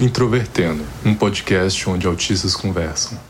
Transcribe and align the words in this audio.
Introvertendo, 0.00 0.82
um 1.04 1.14
podcast 1.14 1.86
onde 1.86 2.06
autistas 2.06 2.56
conversam. 2.56 3.20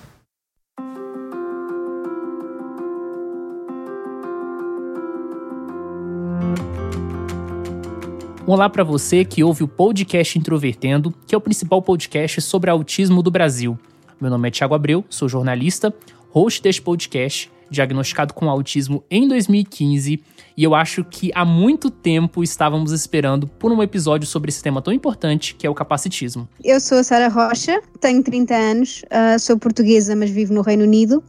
Olá 8.47 8.71
para 8.71 8.85
você 8.85 9.25
que 9.25 9.43
ouve 9.43 9.65
o 9.65 9.69
podcast 9.69 10.39
Introvertendo, 10.39 11.13
que 11.27 11.35
é 11.35 11.39
o 11.39 11.41
principal 11.41 11.83
podcast 11.83 12.41
sobre 12.41 12.71
autismo 12.71 13.21
do 13.21 13.33
Brasil. 13.33 13.77
Meu 14.21 14.31
nome 14.31 14.47
é 14.47 14.53
Thiago 14.53 14.73
Abreu, 14.73 15.05
sou 15.11 15.29
jornalista, 15.29 15.93
host 16.29 16.63
deste 16.63 16.81
podcast, 16.81 17.51
diagnosticado 17.71 18.35
com 18.35 18.51
autismo 18.51 19.05
em 19.11 19.29
2015 19.29 20.23
e 20.57 20.65
eu 20.65 20.75
acho 20.75 21.05
que 21.05 21.31
há 21.35 21.45
muito 21.45 21.91
tempo 21.91 22.43
estávamos 22.43 22.93
esperando 22.93 23.47
por 23.47 23.73
um 23.73 23.83
episódio 23.83 24.27
sobre 24.27 24.51
esse 24.51 24.63
tema 24.63 24.83
tão 24.83 24.93
importante 24.93 25.55
que 25.55 25.67
é 25.67 25.71
o 25.71 25.75
capacitismo. 25.75 26.49
Eu 26.63 26.81
sou 26.81 26.99
a 26.99 27.05
Sara 27.05 27.29
Rocha, 27.29 27.81
tenho 28.01 28.23
30 28.23 28.55
anos, 28.55 29.03
uh, 29.05 29.39
sou 29.39 29.59
portuguesa, 29.59 30.15
mas 30.15 30.29
vivo 30.29 30.53
no 30.53 30.61
Reino 30.61 30.85
Unido. 30.85 31.23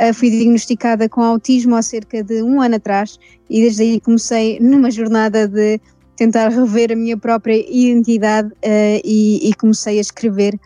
Uh, 0.00 0.14
fui 0.14 0.30
diagnosticada 0.30 1.08
com 1.08 1.22
autismo 1.22 1.74
há 1.74 1.82
cerca 1.82 2.22
de 2.22 2.40
um 2.40 2.60
ano 2.60 2.76
atrás 2.76 3.18
e 3.50 3.62
desde 3.62 3.82
aí 3.82 4.00
comecei 4.00 4.60
numa 4.60 4.92
jornada 4.92 5.48
de 5.48 5.80
tentar 6.14 6.48
rever 6.48 6.92
a 6.92 6.94
minha 6.94 7.16
própria 7.16 7.56
identidade 7.68 8.48
uh, 8.48 9.00
e, 9.04 9.48
e, 9.48 9.54
comecei 9.54 9.98
a 9.98 10.00
escrever 10.00 10.58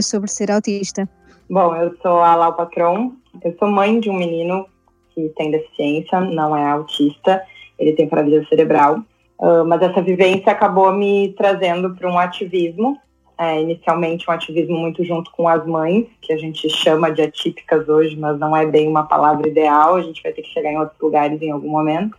sobre 0.00 0.30
ser 0.30 0.48
autista. 0.48 1.08
Bom, 1.50 1.74
eu 1.74 1.92
sou 2.00 2.20
a 2.20 2.36
Lau 2.36 2.54
Patron, 2.54 3.12
eu 3.42 3.54
sou 3.58 3.68
mãe 3.68 3.98
de 4.00 4.10
um 4.10 4.14
menino 4.14 4.66
que 5.14 5.28
tem 5.36 5.50
deficiência, 5.50 6.20
não 6.20 6.56
é 6.56 6.70
autista, 6.70 7.42
ele 7.78 7.92
tem 7.92 8.08
paralisia 8.08 8.46
cerebral. 8.48 9.00
Uh, 9.38 9.64
mas 9.66 9.82
essa 9.82 10.00
vivência 10.00 10.52
acabou 10.52 10.92
me 10.92 11.34
trazendo 11.36 11.94
para 11.94 12.10
um 12.10 12.18
ativismo, 12.18 12.96
é, 13.36 13.60
inicialmente 13.60 14.28
um 14.28 14.32
ativismo 14.32 14.78
muito 14.78 15.02
junto 15.04 15.30
com 15.32 15.48
as 15.48 15.66
mães, 15.66 16.06
que 16.20 16.32
a 16.32 16.38
gente 16.38 16.68
chama 16.70 17.10
de 17.10 17.22
atípicas 17.22 17.88
hoje, 17.88 18.16
mas 18.16 18.38
não 18.38 18.56
é 18.56 18.64
bem 18.64 18.86
uma 18.86 19.04
palavra 19.04 19.48
ideal, 19.48 19.96
a 19.96 20.02
gente 20.02 20.22
vai 20.22 20.32
ter 20.32 20.42
que 20.42 20.52
chegar 20.52 20.70
em 20.70 20.78
outros 20.78 21.00
lugares 21.00 21.42
em 21.42 21.50
algum 21.50 21.68
momento. 21.68 22.16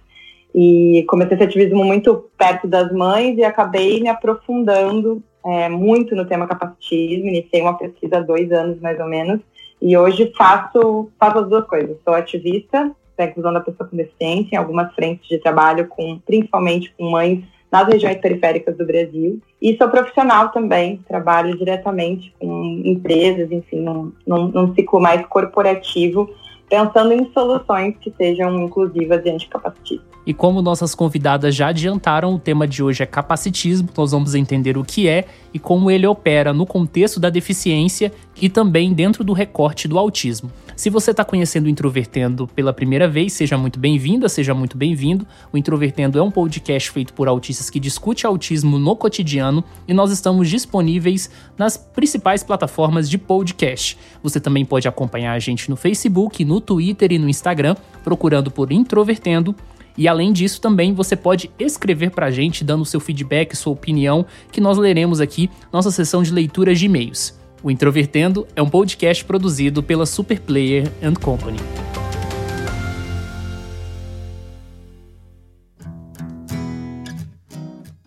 E 0.54 1.06
comecei 1.08 1.36
esse 1.36 1.46
ativismo 1.46 1.84
muito 1.84 2.30
perto 2.38 2.68
das 2.68 2.92
mães 2.92 3.38
e 3.38 3.44
acabei 3.44 4.02
me 4.02 4.10
aprofundando 4.10 5.24
é, 5.46 5.70
muito 5.70 6.16
no 6.16 6.26
tema 6.26 6.46
capacitismo. 6.46 7.30
Iniciei 7.30 7.62
uma 7.62 7.78
pesquisa 7.78 8.18
há 8.18 8.22
dois 8.22 8.52
anos, 8.52 8.80
mais 8.80 9.00
ou 9.00 9.08
menos, 9.08 9.40
e 9.84 9.98
hoje 9.98 10.32
faço, 10.38 11.12
faço 11.20 11.40
as 11.40 11.50
duas 11.50 11.68
coisas. 11.68 11.98
Sou 12.06 12.14
ativista 12.14 12.90
da 13.18 13.26
inclusão 13.26 13.52
da 13.52 13.60
pessoa 13.60 13.88
com 13.88 13.98
deficiência 13.98 14.56
em 14.56 14.58
algumas 14.58 14.96
frentes 14.96 15.28
de 15.28 15.38
trabalho, 15.40 15.88
com, 15.90 16.20
principalmente 16.20 16.94
com 16.98 17.12
mães 17.12 17.44
nas 17.70 17.86
regiões 17.88 18.18
periféricas 18.18 18.78
do 18.78 18.86
Brasil. 18.86 19.42
E 19.62 19.76
sou 19.76 19.90
profissional 19.90 20.50
também, 20.50 21.04
trabalho 21.06 21.58
diretamente 21.58 22.34
com 22.40 22.82
empresas, 22.86 23.52
enfim, 23.52 23.82
num, 23.82 24.14
num, 24.26 24.48
num 24.48 24.74
ciclo 24.74 25.02
mais 25.02 25.26
corporativo, 25.26 26.30
pensando 26.70 27.12
em 27.12 27.30
soluções 27.34 27.98
que 28.00 28.14
sejam 28.18 28.58
inclusivas 28.62 29.26
e 29.26 29.32
anticapacitistas. 29.32 30.08
E 30.26 30.34
como 30.34 30.62
nossas 30.62 30.96
convidadas 30.96 31.54
já 31.54 31.68
adiantaram, 31.68 32.34
o 32.34 32.40
tema 32.40 32.68
de 32.68 32.82
hoje 32.82 33.04
é 33.04 33.06
capacitismo. 33.06 33.90
Nós 33.96 34.12
vamos 34.12 34.34
entender 34.36 34.78
o 34.78 34.84
que 34.84 35.08
é 35.08 35.26
e 35.54 35.60
como 35.60 35.92
ele 35.92 36.08
opera 36.08 36.54
no 36.54 36.66
contexto 36.66 37.20
da 37.20 37.30
deficiência 37.30 38.12
e 38.42 38.50
também 38.50 38.94
dentro 38.94 39.24
do 39.24 39.34
recorte 39.34 39.88
do 39.88 40.00
autismo. 40.00 40.50
Se 40.76 40.90
você 40.90 41.12
está 41.12 41.24
conhecendo 41.24 41.66
o 41.66 41.70
Introvertendo 41.70 42.48
pela 42.48 42.74
primeira 42.74 43.08
vez, 43.08 43.34
seja 43.34 43.58
muito 43.58 43.78
bem-vinda, 43.78 44.28
seja 44.28 44.56
muito 44.56 44.76
bem-vindo. 44.76 45.28
O 45.52 45.58
Introvertendo 45.58 46.18
é 46.18 46.24
um 46.24 46.32
podcast 46.32 46.90
feito 46.90 47.14
por 47.14 47.28
autistas 47.28 47.70
que 47.70 47.80
discute 47.80 48.26
autismo 48.26 48.80
no 48.80 48.96
cotidiano 48.96 49.64
e 49.88 49.94
nós 49.94 50.10
estamos 50.10 50.50
disponíveis 50.50 51.30
nas 51.58 51.78
principais 51.78 52.44
plataformas 52.44 53.08
de 53.10 53.18
podcast. 53.18 53.98
Você 54.24 54.40
também 54.40 54.66
pode 54.66 54.88
acompanhar 54.88 55.34
a 55.34 55.40
gente 55.40 55.70
no 55.70 55.76
Facebook, 55.76 56.44
no 56.44 56.60
Twitter 56.60 57.12
e 57.12 57.20
no 57.20 57.30
Instagram, 57.30 57.76
procurando 58.04 58.50
por 58.50 58.72
Introvertendo. 58.72 59.56
E 59.98 60.08
além 60.08 60.34
disso, 60.34 60.60
também 60.60 60.94
você 60.94 61.16
pode 61.16 61.52
escrever 61.60 62.12
para 62.12 62.28
a 62.28 62.32
gente, 62.32 62.64
dando 62.64 62.86
seu 62.86 63.00
feedback, 63.00 63.56
sua 63.56 63.74
opinião, 63.74 64.26
que 64.52 64.60
nós 64.60 64.78
leremos 64.78 65.22
aqui 65.22 65.50
nossa 65.72 65.92
sessão 65.92 66.24
de 66.24 66.32
leituras 66.32 66.80
de 66.80 66.86
e-mails. 66.86 67.38
O 67.62 67.72
Introvertendo 67.72 68.48
é 68.56 68.62
um 68.62 68.70
podcast 68.70 69.24
produzido 69.24 69.82
pela 69.82 70.06
Superplayer 70.06 70.92
and 71.02 71.14
Company. 71.14 71.60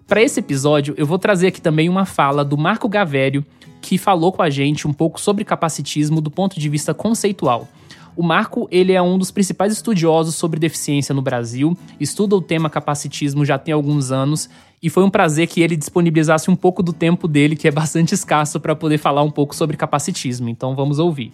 Para 0.07 0.23
esse 0.23 0.39
episódio, 0.39 0.95
eu 0.97 1.05
vou 1.05 1.19
trazer 1.19 1.49
aqui 1.49 1.61
também 1.61 1.89
uma 1.89 2.05
fala 2.05 2.45
do 2.45 2.57
Marco 2.57 2.89
Gavério, 2.89 3.45
que 3.81 3.99
falou 3.99 4.33
com 4.33 4.43
a 4.43 4.51
gente 4.51 4.87
um 4.87 4.93
pouco 4.93 5.21
sobre 5.21 5.45
capacitismo 5.45 6.21
do 6.21 6.31
ponto 6.31 6.61
de 6.61 6.69
vista 6.69 6.93
conceitual. 6.93 7.69
O 8.17 8.23
Marco, 8.23 8.67
ele 8.71 8.93
é 8.93 9.03
um 9.03 9.19
dos 9.19 9.31
principais 9.31 9.75
estudiosos 9.75 10.37
sobre 10.37 10.59
deficiência 10.59 11.15
no 11.15 11.21
Brasil, 11.21 11.77
estuda 12.01 12.35
o 12.35 12.41
tema 12.41 12.71
capacitismo 12.71 13.45
já 13.45 13.59
tem 13.59 13.75
alguns 13.75 14.11
anos 14.11 14.49
e 14.83 14.89
foi 14.89 15.05
um 15.05 15.11
prazer 15.11 15.47
que 15.47 15.61
ele 15.61 15.77
disponibilizasse 15.77 16.51
um 16.51 16.57
pouco 16.57 16.83
do 16.83 16.95
tempo 16.95 17.29
dele, 17.29 17.55
que 17.55 17.69
é 17.69 17.71
bastante 17.71 18.15
escasso, 18.15 18.59
para 18.59 18.75
poder 18.75 18.97
falar 18.97 19.23
um 19.23 19.31
pouco 19.31 19.55
sobre 19.55 19.77
capacitismo. 19.77 20.49
Então 20.49 20.75
vamos 20.75 20.99
ouvir. 20.99 21.31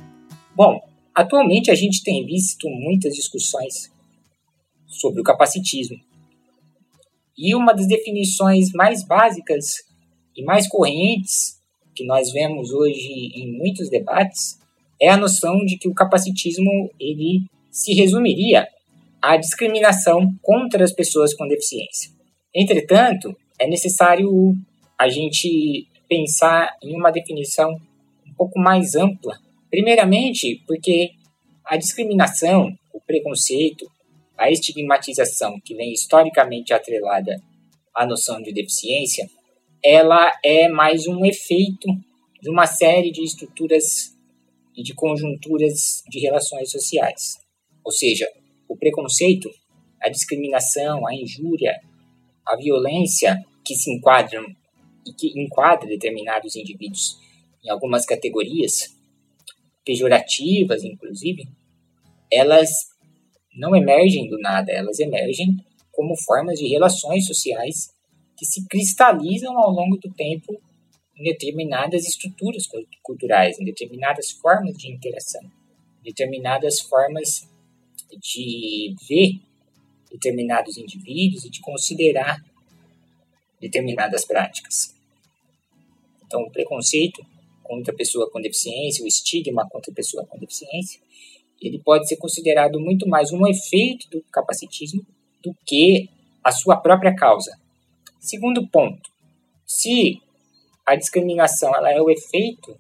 Bom, 0.56 0.80
atualmente 1.14 1.70
a 1.70 1.74
gente 1.76 2.02
tem 2.02 2.26
visto 2.26 2.68
muitas 2.68 3.14
discussões 3.14 3.92
sobre 4.88 5.20
o 5.20 5.24
capacitismo. 5.24 5.96
E 7.38 7.54
uma 7.54 7.72
das 7.72 7.86
definições 7.86 8.72
mais 8.72 9.04
básicas 9.04 9.84
e 10.36 10.44
mais 10.44 10.68
correntes 10.68 11.60
que 11.94 12.04
nós 12.04 12.32
vemos 12.32 12.72
hoje 12.72 13.30
em 13.34 13.56
muitos 13.56 13.88
debates 13.88 14.61
é 15.02 15.08
a 15.08 15.16
noção 15.16 15.56
de 15.64 15.76
que 15.76 15.88
o 15.88 15.94
capacitismo 15.94 16.88
ele 17.00 17.40
se 17.72 17.92
resumiria 17.92 18.68
à 19.20 19.36
discriminação 19.36 20.32
contra 20.40 20.84
as 20.84 20.92
pessoas 20.92 21.34
com 21.34 21.48
deficiência. 21.48 22.12
Entretanto, 22.54 23.36
é 23.58 23.66
necessário 23.66 24.30
a 24.96 25.08
gente 25.08 25.88
pensar 26.08 26.76
em 26.80 26.94
uma 26.94 27.10
definição 27.10 27.72
um 28.24 28.34
pouco 28.34 28.60
mais 28.60 28.94
ampla. 28.94 29.36
Primeiramente, 29.68 30.62
porque 30.68 31.10
a 31.64 31.76
discriminação, 31.76 32.72
o 32.92 33.00
preconceito, 33.00 33.90
a 34.38 34.52
estigmatização 34.52 35.58
que 35.64 35.74
vem 35.74 35.92
historicamente 35.92 36.72
atrelada 36.72 37.42
à 37.92 38.06
noção 38.06 38.40
de 38.40 38.52
deficiência, 38.52 39.28
ela 39.84 40.30
é 40.44 40.68
mais 40.68 41.08
um 41.08 41.24
efeito 41.24 41.88
de 42.40 42.50
uma 42.50 42.66
série 42.66 43.10
de 43.10 43.24
estruturas 43.24 44.11
e 44.76 44.82
de 44.82 44.94
conjunturas 44.94 46.02
de 46.08 46.20
relações 46.20 46.70
sociais. 46.70 47.38
Ou 47.84 47.92
seja, 47.92 48.28
o 48.68 48.76
preconceito, 48.76 49.50
a 50.00 50.08
discriminação, 50.08 51.06
a 51.06 51.14
injúria, 51.14 51.80
a 52.46 52.56
violência 52.56 53.44
que 53.64 53.74
se 53.74 53.90
enquadram 53.92 54.44
e 55.06 55.12
que 55.12 55.38
enquadra 55.40 55.86
determinados 55.86 56.56
indivíduos 56.56 57.18
em 57.64 57.70
algumas 57.70 58.04
categorias 58.04 58.96
pejorativas, 59.84 60.84
inclusive, 60.84 61.44
elas 62.30 62.70
não 63.54 63.76
emergem 63.76 64.28
do 64.28 64.38
nada, 64.38 64.72
elas 64.72 64.98
emergem 64.98 65.56
como 65.92 66.16
formas 66.16 66.58
de 66.58 66.66
relações 66.68 67.26
sociais 67.26 67.92
que 68.36 68.46
se 68.46 68.66
cristalizam 68.66 69.56
ao 69.58 69.70
longo 69.70 69.96
do 69.98 70.10
tempo 70.12 70.60
em 71.16 71.24
determinadas 71.24 72.06
estruturas 72.06 72.68
culturais, 73.02 73.58
em 73.58 73.64
determinadas 73.64 74.30
formas 74.30 74.76
de 74.76 74.90
interação, 74.90 75.42
determinadas 76.02 76.80
formas 76.80 77.48
de 78.18 78.94
ver 79.08 79.40
determinados 80.10 80.76
indivíduos 80.76 81.44
e 81.44 81.50
de 81.50 81.60
considerar 81.60 82.44
determinadas 83.60 84.24
práticas. 84.24 84.94
Então, 86.26 86.42
o 86.42 86.50
preconceito 86.50 87.24
contra 87.62 87.92
a 87.92 87.96
pessoa 87.96 88.30
com 88.30 88.40
deficiência, 88.40 89.04
o 89.04 89.08
estigma 89.08 89.68
contra 89.68 89.90
a 89.90 89.94
pessoa 89.94 90.26
com 90.26 90.38
deficiência, 90.38 91.00
ele 91.60 91.78
pode 91.78 92.08
ser 92.08 92.16
considerado 92.16 92.80
muito 92.80 93.08
mais 93.08 93.32
um 93.32 93.46
efeito 93.46 94.10
do 94.10 94.22
capacitismo 94.32 95.06
do 95.42 95.54
que 95.64 96.08
a 96.42 96.50
sua 96.50 96.76
própria 96.76 97.14
causa. 97.14 97.56
Segundo 98.18 98.66
ponto, 98.66 99.10
se 99.64 100.20
a 100.86 100.96
discriminação 100.96 101.74
ela 101.74 101.90
é 101.90 102.00
o 102.00 102.10
efeito 102.10 102.76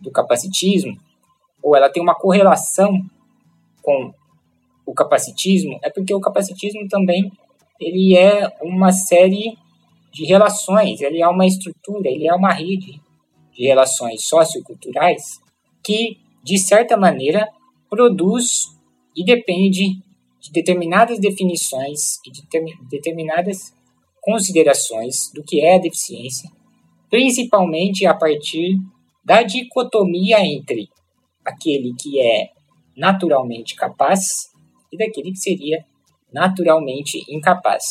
do 0.00 0.10
capacitismo, 0.10 0.96
ou 1.62 1.76
ela 1.76 1.90
tem 1.90 2.02
uma 2.02 2.14
correlação 2.14 2.90
com 3.82 4.12
o 4.86 4.92
capacitismo, 4.92 5.78
é 5.82 5.90
porque 5.90 6.14
o 6.14 6.20
capacitismo 6.20 6.86
também 6.88 7.30
ele 7.80 8.16
é 8.16 8.48
uma 8.62 8.92
série 8.92 9.56
de 10.12 10.24
relações, 10.24 11.00
ele 11.00 11.22
é 11.22 11.28
uma 11.28 11.46
estrutura, 11.46 12.08
ele 12.08 12.28
é 12.28 12.34
uma 12.34 12.52
rede 12.52 13.00
de 13.52 13.66
relações 13.66 14.26
socioculturais 14.26 15.40
que, 15.82 16.18
de 16.42 16.58
certa 16.58 16.96
maneira, 16.96 17.48
produz 17.88 18.76
e 19.16 19.24
depende 19.24 19.98
de 20.40 20.52
determinadas 20.52 21.18
definições 21.18 22.18
e 22.26 22.30
de 22.30 22.42
determinadas 22.90 23.74
considerações 24.20 25.30
do 25.34 25.42
que 25.42 25.60
é 25.60 25.76
a 25.76 25.80
deficiência 25.80 26.50
principalmente 27.14 28.04
a 28.06 28.12
partir 28.12 28.74
da 29.24 29.44
dicotomia 29.44 30.40
entre 30.40 30.88
aquele 31.44 31.94
que 31.94 32.20
é 32.20 32.48
naturalmente 32.96 33.76
capaz 33.76 34.20
e 34.92 34.96
daquele 34.96 35.30
que 35.30 35.38
seria 35.38 35.84
naturalmente 36.32 37.24
incapaz. 37.28 37.84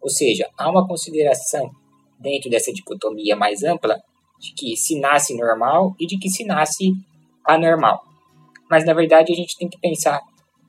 Ou 0.00 0.08
seja, 0.08 0.48
há 0.56 0.70
uma 0.70 0.88
consideração 0.88 1.70
dentro 2.18 2.48
dessa 2.48 2.72
dicotomia 2.72 3.36
mais 3.36 3.62
ampla 3.62 4.00
de 4.40 4.54
que 4.54 4.74
se 4.74 4.98
nasce 4.98 5.36
normal 5.36 5.94
e 6.00 6.06
de 6.06 6.16
que 6.16 6.30
se 6.30 6.42
nasce 6.42 6.94
anormal. 7.46 8.00
Mas 8.70 8.86
na 8.86 8.94
verdade 8.94 9.34
a 9.34 9.36
gente 9.36 9.54
tem 9.58 9.68
que 9.68 9.78
pensar 9.78 10.18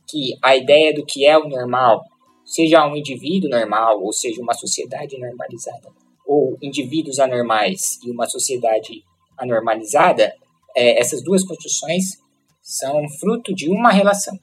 que 0.06 0.38
a 0.44 0.58
ideia 0.58 0.94
do 0.94 1.06
que 1.06 1.26
é 1.26 1.38
o 1.38 1.48
normal, 1.48 2.02
seja 2.44 2.86
um 2.86 2.98
indivíduo 2.98 3.50
normal 3.50 4.04
ou 4.04 4.12
seja 4.12 4.42
uma 4.42 4.54
sociedade 4.54 5.18
normalizada, 5.18 5.90
ou 6.28 6.58
indivíduos 6.62 7.20
anormais 7.20 7.98
e 8.04 8.12
uma 8.12 8.28
sociedade 8.28 9.02
anormalizada, 9.38 10.34
é, 10.76 11.00
essas 11.00 11.24
duas 11.24 11.44
construções 11.44 12.22
são 12.62 13.08
fruto 13.20 13.56
de 13.56 13.70
uma 13.70 13.90
relação. 13.90 14.38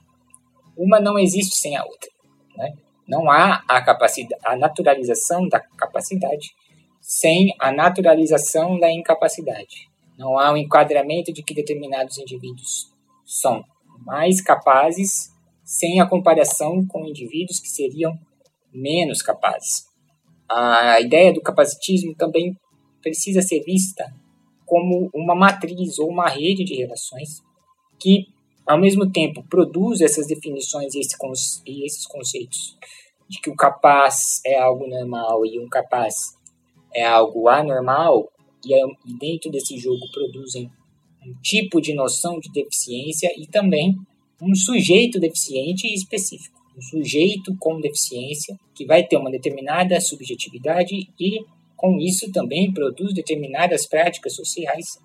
Uma 0.76 0.98
não 0.98 1.18
existe 1.18 1.56
sem 1.56 1.76
a 1.76 1.84
outra. 1.84 2.10
Né? 2.56 2.72
Não 3.06 3.30
há 3.30 3.62
a 3.68 3.82
capacidade, 3.82 4.40
a 4.44 4.56
naturalização 4.56 5.46
da 5.46 5.60
capacidade 5.60 6.54
sem 7.00 7.54
a 7.60 7.70
naturalização 7.70 8.78
da 8.80 8.90
incapacidade. 8.90 9.90
Não 10.16 10.38
há 10.38 10.50
um 10.52 10.56
enquadramento 10.56 11.32
de 11.32 11.42
que 11.42 11.52
determinados 11.52 12.16
indivíduos 12.16 12.90
são 13.26 13.62
mais 14.06 14.40
capazes 14.40 15.30
sem 15.62 16.00
a 16.00 16.06
comparação 16.06 16.86
com 16.86 17.06
indivíduos 17.06 17.60
que 17.60 17.68
seriam 17.68 18.18
menos 18.72 19.20
capazes. 19.20 19.86
A 20.48 21.00
ideia 21.00 21.32
do 21.32 21.40
capacitismo 21.40 22.14
também 22.14 22.56
precisa 23.02 23.42
ser 23.42 23.60
vista 23.62 24.04
como 24.66 25.10
uma 25.14 25.34
matriz 25.34 25.98
ou 25.98 26.08
uma 26.08 26.28
rede 26.28 26.64
de 26.64 26.74
relações 26.74 27.42
que, 27.98 28.26
ao 28.66 28.78
mesmo 28.78 29.10
tempo, 29.10 29.42
produz 29.48 30.00
essas 30.00 30.26
definições 30.26 30.94
e 30.94 31.00
esses 31.00 32.06
conceitos 32.06 32.76
de 33.28 33.40
que 33.40 33.50
o 33.50 33.56
capaz 33.56 34.40
é 34.44 34.58
algo 34.58 34.86
normal 34.86 35.44
e 35.46 35.58
um 35.58 35.68
capaz 35.68 36.14
é 36.94 37.04
algo 37.04 37.48
anormal, 37.48 38.30
e 38.64 39.18
dentro 39.18 39.50
desse 39.50 39.76
jogo 39.76 40.00
produzem 40.12 40.70
um 41.26 41.34
tipo 41.42 41.80
de 41.80 41.92
noção 41.94 42.38
de 42.38 42.50
deficiência 42.52 43.30
e 43.36 43.46
também 43.46 43.96
um 44.40 44.54
sujeito 44.54 45.18
deficiente 45.18 45.92
específico. 45.92 46.60
Um 46.76 46.82
sujeito 46.82 47.56
com 47.58 47.80
deficiência 47.80 48.58
que 48.74 48.84
vai 48.84 49.04
ter 49.06 49.16
uma 49.16 49.30
determinada 49.30 50.00
subjetividade 50.00 51.08
e, 51.18 51.44
com 51.76 51.98
isso, 52.00 52.32
também 52.32 52.72
produz 52.72 53.14
determinadas 53.14 53.86
práticas 53.86 54.34
sociais 54.34 54.98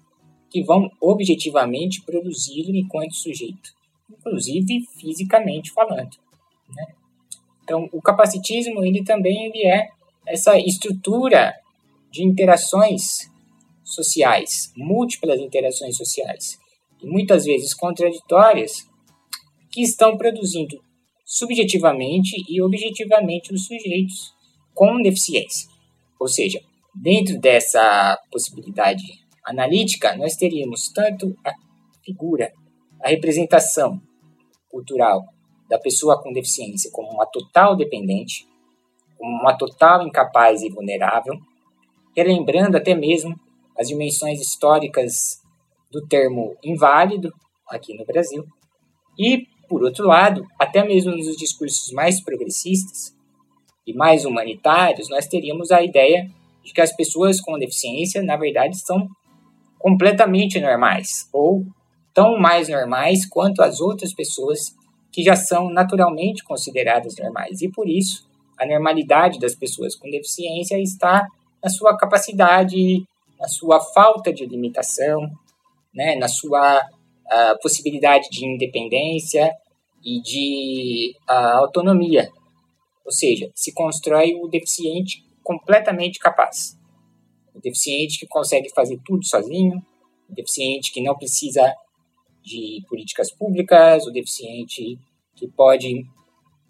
que 0.49 0.63
vão 0.63 0.89
objetivamente 0.99 2.01
produzi-lo 2.01 2.75
enquanto 2.75 3.15
sujeito, 3.15 3.71
inclusive 4.09 4.81
fisicamente 4.99 5.71
falando. 5.71 6.17
Né? 6.75 6.87
Então, 7.63 7.87
o 7.91 8.01
capacitismo 8.01 8.83
ele 8.83 9.03
também 9.03 9.45
ele 9.45 9.65
é 9.67 9.89
essa 10.25 10.57
estrutura 10.57 11.53
de 12.11 12.23
interações 12.23 13.29
sociais, 13.83 14.71
múltiplas 14.75 15.39
interações 15.39 15.95
sociais, 15.95 16.59
e 17.01 17.07
muitas 17.07 17.45
vezes 17.45 17.73
contraditórias, 17.73 18.87
que 19.71 19.81
estão 19.81 20.17
produzindo 20.17 20.83
subjetivamente 21.29 22.43
e 22.49 22.59
objetivamente 22.59 23.53
os 23.53 23.67
sujeitos 23.67 24.33
com 24.73 24.99
deficiência. 24.99 25.69
Ou 26.19 26.27
seja, 26.27 26.59
dentro 26.95 27.39
dessa 27.39 28.19
possibilidade 28.31 29.03
analítica, 29.45 30.17
nós 30.17 30.35
teríamos 30.35 30.89
tanto 30.91 31.37
a 31.45 31.53
figura, 32.03 32.51
a 32.99 33.09
representação 33.09 34.01
cultural 34.71 35.23
da 35.69 35.77
pessoa 35.77 36.19
com 36.19 36.33
deficiência 36.33 36.89
como 36.91 37.11
uma 37.11 37.27
total 37.27 37.75
dependente, 37.75 38.47
como 39.15 39.29
uma 39.39 39.55
total 39.55 40.07
incapaz 40.07 40.63
e 40.63 40.69
vulnerável, 40.69 41.35
relembrando 42.15 42.75
até 42.75 42.95
mesmo 42.95 43.39
as 43.77 43.87
dimensões 43.87 44.41
históricas 44.41 45.43
do 45.91 46.07
termo 46.07 46.57
inválido 46.63 47.31
aqui 47.67 47.95
no 47.95 48.03
Brasil. 48.03 48.43
E, 49.17 49.45
por 49.69 49.83
outro 49.83 50.05
lado, 50.05 50.45
até 50.57 50.83
mesmo 50.83 51.11
nos 51.15 51.37
discursos 51.37 51.91
mais 51.93 52.21
progressistas 52.21 53.15
e 53.85 53.93
mais 53.93 54.25
humanitários, 54.25 55.07
nós 55.09 55.27
teríamos 55.27 55.71
a 55.71 55.83
ideia 55.83 56.29
de 56.63 56.73
que 56.73 56.81
as 56.81 56.93
pessoas 56.93 57.39
com 57.39 57.57
deficiência, 57.57 58.21
na 58.23 58.35
verdade, 58.35 58.77
são 58.79 59.07
completamente 59.77 60.59
normais, 60.59 61.29
ou 61.31 61.63
tão 62.13 62.37
mais 62.37 62.67
normais 62.67 63.25
quanto 63.25 63.61
as 63.61 63.79
outras 63.79 64.13
pessoas 64.13 64.75
que 65.11 65.23
já 65.23 65.35
são 65.35 65.69
naturalmente 65.69 66.43
consideradas 66.43 67.15
normais. 67.17 67.61
E 67.61 67.69
por 67.69 67.87
isso, 67.87 68.27
a 68.57 68.65
normalidade 68.65 69.39
das 69.39 69.55
pessoas 69.55 69.95
com 69.95 70.09
deficiência 70.09 70.77
está 70.79 71.25
na 71.63 71.69
sua 71.69 71.97
capacidade, 71.97 73.03
na 73.39 73.47
sua 73.47 73.79
falta 73.79 74.33
de 74.33 74.45
limitação, 74.45 75.29
né, 75.93 76.15
na 76.15 76.27
sua 76.27 76.85
uh, 77.31 77.59
possibilidade 77.61 78.29
de 78.29 78.45
independência 78.45 79.51
e 80.03 80.21
de 80.21 81.15
uh, 81.29 81.57
autonomia. 81.59 82.29
Ou 83.05 83.11
seja, 83.11 83.49
se 83.55 83.73
constrói 83.73 84.33
o 84.35 84.47
deficiente 84.47 85.23
completamente 85.43 86.19
capaz. 86.19 86.77
O 87.55 87.59
deficiente 87.59 88.19
que 88.19 88.27
consegue 88.27 88.69
fazer 88.73 88.99
tudo 89.05 89.25
sozinho, 89.25 89.81
o 90.29 90.33
deficiente 90.33 90.91
que 90.91 91.01
não 91.01 91.15
precisa 91.15 91.73
de 92.43 92.83
políticas 92.87 93.31
públicas, 93.33 94.05
o 94.05 94.11
deficiente 94.11 94.97
que 95.35 95.47
pode 95.47 96.05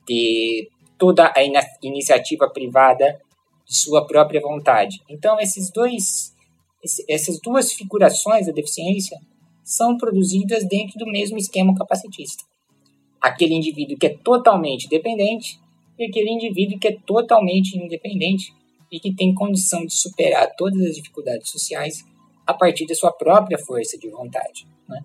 ter 0.05 0.69
toda 0.97 1.31
a 1.35 1.41
iniciativa 1.81 2.49
privada 2.49 3.19
de 3.65 3.75
sua 3.75 4.05
própria 4.05 4.41
vontade. 4.41 4.99
Então, 5.09 5.39
esses 5.39 5.71
dois, 5.71 6.33
essas 7.07 7.39
duas 7.41 7.71
figurações 7.73 8.47
da 8.47 8.51
deficiência 8.51 9.17
são 9.69 9.95
produzidas 9.95 10.67
dentro 10.67 10.97
do 10.97 11.05
mesmo 11.05 11.37
esquema 11.37 11.75
capacitista. 11.75 12.43
Aquele 13.21 13.53
indivíduo 13.53 13.99
que 13.99 14.07
é 14.07 14.17
totalmente 14.17 14.89
dependente 14.89 15.59
e 15.99 16.05
aquele 16.05 16.31
indivíduo 16.31 16.79
que 16.79 16.87
é 16.87 16.97
totalmente 17.05 17.77
independente 17.77 18.51
e 18.91 18.99
que 18.99 19.13
tem 19.13 19.31
condição 19.31 19.85
de 19.85 19.93
superar 19.93 20.55
todas 20.57 20.81
as 20.81 20.95
dificuldades 20.95 21.51
sociais 21.51 22.03
a 22.47 22.53
partir 22.53 22.87
da 22.87 22.95
sua 22.95 23.11
própria 23.11 23.59
força 23.59 23.95
de 23.95 24.09
vontade. 24.09 24.65
Né? 24.87 25.03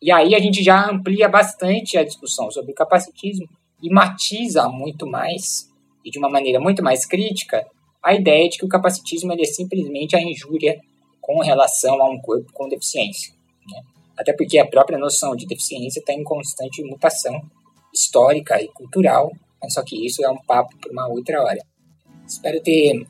E 0.00 0.12
aí 0.12 0.32
a 0.36 0.38
gente 0.38 0.62
já 0.62 0.88
amplia 0.88 1.28
bastante 1.28 1.98
a 1.98 2.04
discussão 2.04 2.52
sobre 2.52 2.70
o 2.70 2.74
capacitismo 2.74 3.48
e 3.82 3.90
matiza 3.90 4.68
muito 4.68 5.08
mais 5.08 5.68
e 6.04 6.10
de 6.10 6.20
uma 6.20 6.30
maneira 6.30 6.60
muito 6.60 6.84
mais 6.84 7.04
crítica 7.04 7.66
a 8.00 8.14
ideia 8.14 8.48
de 8.48 8.58
que 8.58 8.64
o 8.64 8.68
capacitismo 8.68 9.32
é 9.32 9.44
simplesmente 9.44 10.14
a 10.14 10.22
injúria 10.22 10.80
com 11.20 11.40
relação 11.40 12.00
a 12.00 12.08
um 12.08 12.20
corpo 12.20 12.52
com 12.52 12.68
deficiência. 12.68 13.34
Né? 14.14 14.22
Até 14.22 14.32
porque 14.32 14.58
a 14.58 14.66
própria 14.66 14.98
noção 14.98 15.34
de 15.34 15.46
deficiência 15.46 16.00
está 16.00 16.12
em 16.12 16.24
constante 16.24 16.82
mutação 16.82 17.40
histórica 17.92 18.60
e 18.60 18.68
cultural, 18.68 19.32
mas 19.62 19.74
só 19.74 19.82
que 19.82 20.04
isso 20.04 20.24
é 20.24 20.30
um 20.30 20.38
papo 20.38 20.76
para 20.78 20.92
uma 20.92 21.06
outra 21.08 21.42
hora. 21.42 21.60
Espero 22.26 22.60
ter 22.60 23.06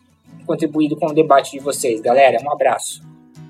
contribuído 0.46 0.96
com 0.96 1.06
o 1.06 1.14
debate 1.14 1.52
de 1.52 1.61
vocês, 1.61 2.00
galera. 2.00 2.38
Um 2.42 2.52
abraço. 2.52 3.02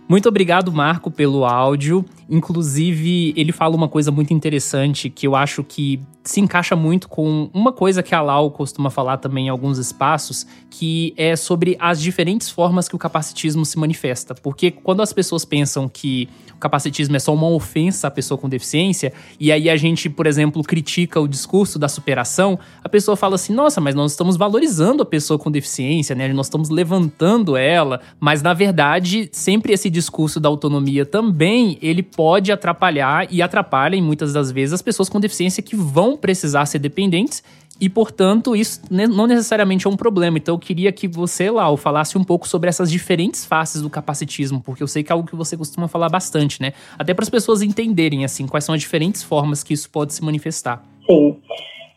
Muito 0.06 0.28
obrigado, 0.28 0.70
Marco, 0.70 1.10
pelo 1.10 1.46
áudio. 1.46 2.04
Inclusive, 2.28 3.32
ele 3.36 3.52
fala 3.52 3.74
uma 3.74 3.88
coisa 3.88 4.10
muito 4.10 4.32
interessante 4.32 5.08
que 5.10 5.26
eu 5.26 5.34
acho 5.34 5.64
que 5.64 6.00
se 6.22 6.40
encaixa 6.40 6.74
muito 6.74 7.06
com 7.06 7.50
uma 7.52 7.70
coisa 7.70 8.02
que 8.02 8.14
a 8.14 8.20
Lau 8.22 8.50
costuma 8.50 8.88
falar 8.88 9.18
também 9.18 9.46
em 9.46 9.48
alguns 9.50 9.76
espaços, 9.76 10.46
que 10.70 11.12
é 11.18 11.36
sobre 11.36 11.76
as 11.78 12.00
diferentes 12.00 12.48
formas 12.48 12.88
que 12.88 12.96
o 12.96 12.98
capacitismo 12.98 13.64
se 13.64 13.78
manifesta. 13.78 14.34
Porque 14.34 14.70
quando 14.70 15.02
as 15.02 15.12
pessoas 15.12 15.44
pensam 15.44 15.86
que 15.86 16.28
o 16.54 16.56
capacitismo 16.56 17.14
é 17.14 17.18
só 17.18 17.34
uma 17.34 17.48
ofensa 17.48 18.08
à 18.08 18.10
pessoa 18.10 18.38
com 18.38 18.48
deficiência, 18.48 19.12
e 19.38 19.52
aí 19.52 19.68
a 19.68 19.76
gente, 19.76 20.08
por 20.08 20.26
exemplo, 20.26 20.62
critica 20.62 21.20
o 21.20 21.28
discurso 21.28 21.78
da 21.78 21.88
superação, 21.88 22.58
a 22.82 22.88
pessoa 22.88 23.16
fala 23.18 23.34
assim: 23.34 23.52
nossa, 23.52 23.80
mas 23.82 23.94
nós 23.94 24.12
estamos 24.12 24.38
valorizando 24.38 25.02
a 25.02 25.06
pessoa 25.06 25.38
com 25.38 25.50
deficiência, 25.50 26.14
né? 26.14 26.32
Nós 26.32 26.46
estamos 26.46 26.70
levantando 26.70 27.54
ela, 27.54 28.00
mas 28.18 28.40
na 28.40 28.54
verdade, 28.54 29.28
sempre 29.30 29.74
esse 29.74 29.90
discurso 29.90 30.03
da 30.40 30.48
autonomia 30.48 31.04
também, 31.06 31.78
ele 31.80 32.02
pode 32.02 32.50
atrapalhar 32.50 33.26
e 33.30 33.42
atrapalha, 33.42 34.00
muitas 34.02 34.32
das 34.32 34.50
vezes, 34.50 34.72
as 34.72 34.82
pessoas 34.82 35.08
com 35.08 35.20
deficiência 35.20 35.62
que 35.62 35.76
vão 35.76 36.16
precisar 36.16 36.66
ser 36.66 36.78
dependentes 36.78 37.42
e, 37.80 37.88
portanto, 37.88 38.54
isso 38.54 38.80
não 38.90 39.26
necessariamente 39.26 39.86
é 39.86 39.90
um 39.90 39.96
problema. 39.96 40.38
Então, 40.38 40.54
eu 40.54 40.58
queria 40.58 40.92
que 40.92 41.08
você, 41.08 41.50
Lau, 41.50 41.76
falasse 41.76 42.16
um 42.16 42.22
pouco 42.22 42.46
sobre 42.46 42.68
essas 42.68 42.90
diferentes 42.90 43.44
faces 43.44 43.82
do 43.82 43.90
capacitismo, 43.90 44.60
porque 44.60 44.82
eu 44.82 44.86
sei 44.86 45.02
que 45.02 45.10
é 45.10 45.14
algo 45.14 45.26
que 45.26 45.34
você 45.34 45.56
costuma 45.56 45.88
falar 45.88 46.08
bastante, 46.08 46.62
né? 46.62 46.72
Até 46.96 47.12
para 47.12 47.24
as 47.24 47.30
pessoas 47.30 47.62
entenderem, 47.62 48.24
assim, 48.24 48.46
quais 48.46 48.64
são 48.64 48.74
as 48.74 48.80
diferentes 48.80 49.22
formas 49.22 49.64
que 49.64 49.74
isso 49.74 49.90
pode 49.90 50.14
se 50.14 50.24
manifestar. 50.24 50.84
Sim. 51.04 51.36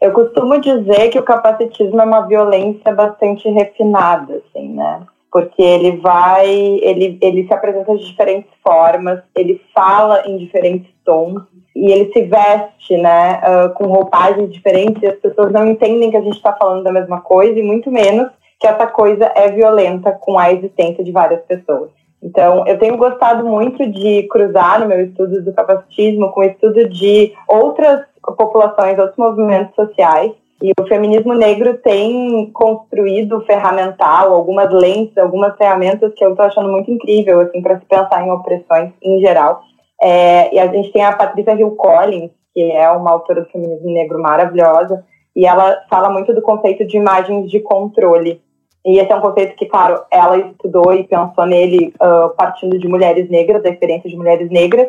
Eu 0.01 0.11
costumo 0.11 0.59
dizer 0.59 1.09
que 1.09 1.19
o 1.19 1.23
capacitismo 1.23 2.01
é 2.01 2.03
uma 2.03 2.21
violência 2.21 2.93
bastante 2.93 3.47
refinada, 3.49 4.41
assim, 4.49 4.69
né? 4.69 5.01
Porque 5.37 5.61
ele 5.61 5.97
vai, 5.97 6.49
ele, 6.81 7.15
ele 7.21 7.45
se 7.45 7.53
apresenta 7.53 7.95
de 7.95 8.07
diferentes 8.07 8.49
formas, 8.67 9.21
ele 9.35 9.61
fala 9.71 10.23
em 10.25 10.35
diferentes 10.35 10.91
tons 11.05 11.43
e 11.75 11.91
ele 11.91 12.11
se 12.11 12.23
veste, 12.23 12.97
né, 12.97 13.39
uh, 13.43 13.69
com 13.75 13.85
roupagens 13.85 14.51
diferentes 14.51 15.03
e 15.03 15.05
as 15.05 15.19
pessoas 15.19 15.51
não 15.51 15.67
entendem 15.67 16.09
que 16.09 16.17
a 16.17 16.21
gente 16.21 16.37
está 16.37 16.53
falando 16.53 16.83
da 16.83 16.91
mesma 16.91 17.21
coisa 17.21 17.59
e 17.59 17.61
muito 17.61 17.91
menos 17.91 18.29
que 18.59 18.65
essa 18.65 18.87
coisa 18.87 19.31
é 19.35 19.51
violenta 19.51 20.11
com 20.11 20.39
a 20.39 20.51
existência 20.51 21.03
de 21.03 21.11
várias 21.11 21.41
pessoas. 21.41 21.91
Então, 22.19 22.65
eu 22.65 22.79
tenho 22.79 22.97
gostado 22.97 23.45
muito 23.45 23.87
de 23.91 24.23
cruzar 24.23 24.79
no 24.79 24.87
meu 24.87 25.05
estudo 25.05 25.43
do 25.43 25.53
capacitismo 25.53 26.31
com 26.31 26.39
o 26.39 26.45
estudo 26.45 26.89
de 26.89 27.31
outras 27.47 28.01
populações, 28.35 28.97
outros 28.97 29.19
movimentos 29.19 29.75
sociais. 29.75 30.31
E 30.61 30.71
o 30.79 30.87
feminismo 30.87 31.33
negro 31.33 31.77
tem 31.77 32.49
construído 32.51 33.41
ferramental, 33.41 34.33
algumas 34.33 34.71
lentes, 34.73 35.17
algumas 35.17 35.55
ferramentas 35.55 36.13
que 36.15 36.25
eu 36.25 36.31
estou 36.31 36.45
achando 36.45 36.69
muito 36.69 36.89
incrível, 36.89 37.41
assim, 37.41 37.61
para 37.61 37.79
se 37.79 37.85
pensar 37.85 38.25
em 38.25 38.31
opressões 38.31 38.91
em 39.01 39.19
geral. 39.19 39.61
É, 40.01 40.53
e 40.53 40.59
a 40.59 40.67
gente 40.67 40.91
tem 40.91 41.03
a 41.03 41.15
Patrícia 41.15 41.53
Hill 41.53 41.71
Collins, 41.71 42.31
que 42.53 42.71
é 42.71 42.89
uma 42.89 43.11
autora 43.11 43.41
do 43.41 43.49
feminismo 43.49 43.91
negro 43.91 44.19
maravilhosa, 44.19 45.05
e 45.35 45.45
ela 45.45 45.77
fala 45.89 46.09
muito 46.09 46.33
do 46.33 46.41
conceito 46.41 46.85
de 46.87 46.97
imagens 46.97 47.51
de 47.51 47.59
controle. 47.59 48.41
E 48.83 48.97
esse 48.97 49.11
é 49.11 49.15
um 49.15 49.21
conceito 49.21 49.55
que, 49.55 49.67
claro, 49.67 50.01
ela 50.09 50.37
estudou 50.37 50.91
e 50.93 51.03
pensou 51.03 51.45
nele 51.45 51.93
uh, 52.01 52.35
partindo 52.35 52.79
de 52.79 52.87
mulheres 52.87 53.29
negras, 53.29 53.61
da 53.61 53.69
experiência 53.69 54.09
de 54.09 54.17
mulheres 54.17 54.49
negras, 54.49 54.87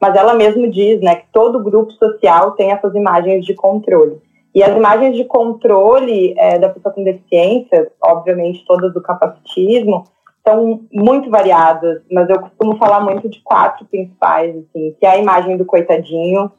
mas 0.00 0.16
ela 0.16 0.32
mesma 0.32 0.66
diz 0.68 0.98
né, 1.02 1.16
que 1.16 1.26
todo 1.30 1.62
grupo 1.62 1.92
social 1.92 2.52
tem 2.52 2.70
essas 2.70 2.94
imagens 2.94 3.44
de 3.44 3.52
controle. 3.54 4.18
E 4.54 4.62
as 4.62 4.76
imagens 4.76 5.16
de 5.16 5.24
controle 5.24 6.34
é, 6.36 6.58
da 6.58 6.68
pessoa 6.68 6.92
com 6.92 7.04
deficiência, 7.04 7.90
obviamente 8.02 8.64
todas 8.66 8.92
do 8.92 9.00
capacitismo, 9.00 10.04
são 10.46 10.80
muito 10.92 11.30
variadas, 11.30 12.02
mas 12.10 12.28
eu 12.28 12.40
costumo 12.40 12.76
falar 12.76 13.00
muito 13.00 13.28
de 13.28 13.40
quatro 13.42 13.84
principais, 13.86 14.56
assim, 14.56 14.96
que 14.98 15.06
é 15.06 15.10
a 15.10 15.18
imagem 15.18 15.56
do 15.56 15.64
coitadinho, 15.64 16.50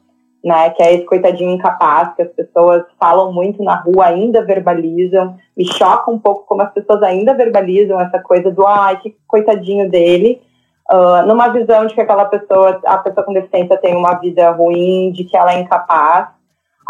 né, 0.42 0.70
que 0.70 0.82
é 0.82 0.94
esse 0.94 1.04
coitadinho 1.04 1.50
incapaz, 1.50 2.14
que 2.14 2.22
as 2.22 2.32
pessoas 2.32 2.84
falam 2.98 3.32
muito 3.32 3.62
na 3.62 3.76
rua, 3.76 4.06
ainda 4.06 4.44
verbalizam, 4.44 5.36
me 5.56 5.64
choca 5.64 6.10
um 6.10 6.18
pouco 6.18 6.46
como 6.46 6.62
as 6.62 6.72
pessoas 6.72 7.02
ainda 7.02 7.34
verbalizam 7.34 8.00
essa 8.00 8.18
coisa 8.20 8.50
do, 8.50 8.66
ai, 8.66 8.98
que 9.00 9.16
coitadinho 9.26 9.88
dele, 9.88 10.40
uh, 10.90 11.26
numa 11.26 11.48
visão 11.48 11.86
de 11.86 11.94
que 11.94 12.00
aquela 12.00 12.24
pessoa, 12.24 12.80
a 12.84 12.98
pessoa 12.98 13.24
com 13.24 13.32
deficiência 13.32 13.76
tem 13.76 13.94
uma 13.94 14.14
vida 14.14 14.50
ruim, 14.50 15.12
de 15.12 15.24
que 15.24 15.36
ela 15.36 15.54
é 15.54 15.60
incapaz. 15.60 16.28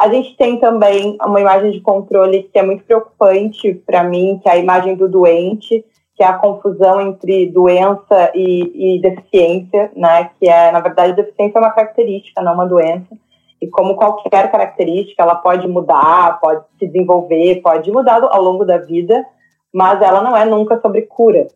A 0.03 0.09
gente 0.09 0.37
tem 0.37 0.59
também 0.59 1.17
uma 1.25 1.41
imagem 1.41 1.71
de 1.71 1.81
controle 1.81 2.43
que 2.53 2.59
é 2.59 2.63
muito 2.65 2.83
preocupante 2.83 3.73
para 3.87 4.03
mim, 4.03 4.41
que 4.43 4.49
é 4.49 4.55
a 4.55 4.59
imagem 4.59 4.97
do 4.97 5.09
doente, 5.09 5.85
que 6.17 6.25
é 6.25 6.27
a 6.27 6.33
confusão 6.33 7.01
entre 7.01 7.47
doença 7.53 8.33
e, 8.35 8.97
e, 8.97 9.01
deficiência, 9.01 9.93
né? 9.95 10.29
Que 10.41 10.49
é, 10.49 10.73
na 10.73 10.81
verdade, 10.81 11.15
deficiência 11.15 11.57
é 11.57 11.61
uma 11.61 11.71
característica, 11.71 12.43
não 12.43 12.55
uma 12.55 12.67
doença. 12.67 13.17
E 13.61 13.69
como 13.69 13.95
qualquer 13.95 14.51
característica, 14.51 15.23
ela 15.23 15.37
pode 15.37 15.69
mudar, 15.69 16.41
pode 16.41 16.65
se 16.81 16.89
desenvolver, 16.89 17.63
pode 17.63 17.89
mudar 17.93 18.25
ao 18.25 18.43
longo 18.43 18.65
da 18.65 18.79
vida, 18.79 19.25
mas 19.73 20.03
ela 20.03 20.21
não 20.21 20.37
é 20.37 20.45
nunca 20.45 20.81
sobre 20.81 21.03
cura. 21.03 21.47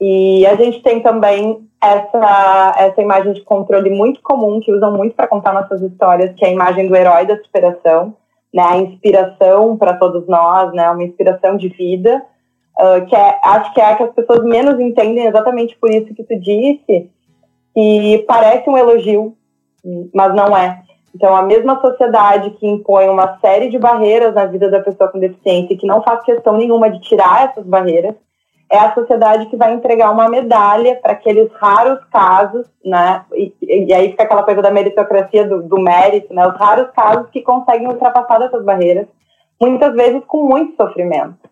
E 0.00 0.46
a 0.46 0.54
gente 0.56 0.82
tem 0.82 1.00
também 1.00 1.66
essa, 1.82 2.74
essa 2.78 3.00
imagem 3.00 3.32
de 3.32 3.42
controle 3.42 3.90
muito 3.90 4.20
comum 4.22 4.60
que 4.60 4.72
usam 4.72 4.92
muito 4.92 5.14
para 5.14 5.26
contar 5.26 5.54
nossas 5.54 5.80
histórias, 5.80 6.34
que 6.34 6.44
é 6.44 6.48
a 6.48 6.52
imagem 6.52 6.86
do 6.86 6.94
herói 6.94 7.26
da 7.26 7.36
superação, 7.38 8.14
né? 8.52 8.62
A 8.62 8.76
inspiração 8.78 9.76
para 9.76 9.94
todos 9.94 10.26
nós, 10.28 10.72
né? 10.72 10.90
Uma 10.90 11.04
inspiração 11.04 11.56
de 11.56 11.68
vida 11.68 12.22
uh, 12.76 13.06
que 13.06 13.16
é, 13.16 13.40
acho 13.42 13.72
que 13.72 13.80
é 13.80 13.84
a 13.84 13.96
que 13.96 14.02
as 14.02 14.12
pessoas 14.12 14.44
menos 14.44 14.78
entendem 14.78 15.26
exatamente 15.26 15.76
por 15.78 15.90
isso 15.90 16.14
que 16.14 16.22
tu 16.22 16.38
disse, 16.38 17.10
que 17.74 18.24
parece 18.28 18.68
um 18.68 18.76
elogio, 18.76 19.34
mas 20.14 20.34
não 20.34 20.56
é. 20.56 20.82
Então, 21.14 21.34
a 21.34 21.42
mesma 21.42 21.80
sociedade 21.80 22.50
que 22.50 22.66
impõe 22.66 23.08
uma 23.08 23.38
série 23.38 23.70
de 23.70 23.78
barreiras 23.78 24.34
na 24.34 24.44
vida 24.44 24.70
da 24.70 24.80
pessoa 24.80 25.10
com 25.10 25.18
deficiência 25.18 25.72
e 25.72 25.76
que 25.76 25.86
não 25.86 26.02
faz 26.02 26.22
questão 26.22 26.58
nenhuma 26.58 26.90
de 26.90 27.00
tirar 27.00 27.48
essas 27.48 27.64
barreiras, 27.64 28.14
é 28.70 28.78
a 28.78 28.94
sociedade 28.94 29.46
que 29.46 29.56
vai 29.56 29.72
entregar 29.72 30.10
uma 30.10 30.28
medalha 30.28 30.96
para 30.96 31.12
aqueles 31.12 31.52
raros 31.54 32.04
casos, 32.10 32.66
né? 32.84 33.24
E, 33.34 33.54
e, 33.62 33.94
aí 33.94 34.10
fica 34.10 34.24
aquela 34.24 34.42
coisa 34.42 34.60
da 34.60 34.70
meritocracia, 34.70 35.46
do, 35.46 35.62
do 35.62 35.78
mérito, 35.78 36.34
né? 36.34 36.46
Os 36.46 36.56
raros 36.56 36.90
casos 36.90 37.30
que 37.30 37.42
conseguem 37.42 37.88
ultrapassar 37.88 38.42
essas 38.42 38.64
barreiras, 38.64 39.06
muitas 39.60 39.94
vezes 39.94 40.22
com 40.26 40.46
muito 40.46 40.74
sofrimento 40.76 41.46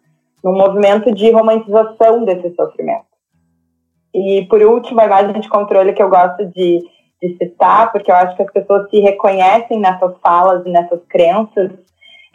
num 0.44 0.52
movimento 0.52 1.10
de 1.10 1.30
romantização 1.30 2.22
desse 2.26 2.54
sofrimento. 2.54 3.06
E, 4.14 4.46
por 4.48 4.60
último, 4.60 5.00
a 5.00 5.06
imagem 5.06 5.40
de 5.40 5.48
controle 5.48 5.94
que 5.94 6.02
eu 6.02 6.10
gosto 6.10 6.44
de, 6.48 6.80
de 7.20 7.36
citar, 7.38 7.90
porque 7.90 8.10
eu 8.10 8.14
acho 8.14 8.36
que 8.36 8.42
as 8.42 8.52
pessoas 8.52 8.88
se 8.90 9.00
reconhecem 9.00 9.80
nessas 9.80 10.14
falas 10.18 10.64
e 10.66 10.68
nessas 10.68 11.00
crenças, 11.08 11.72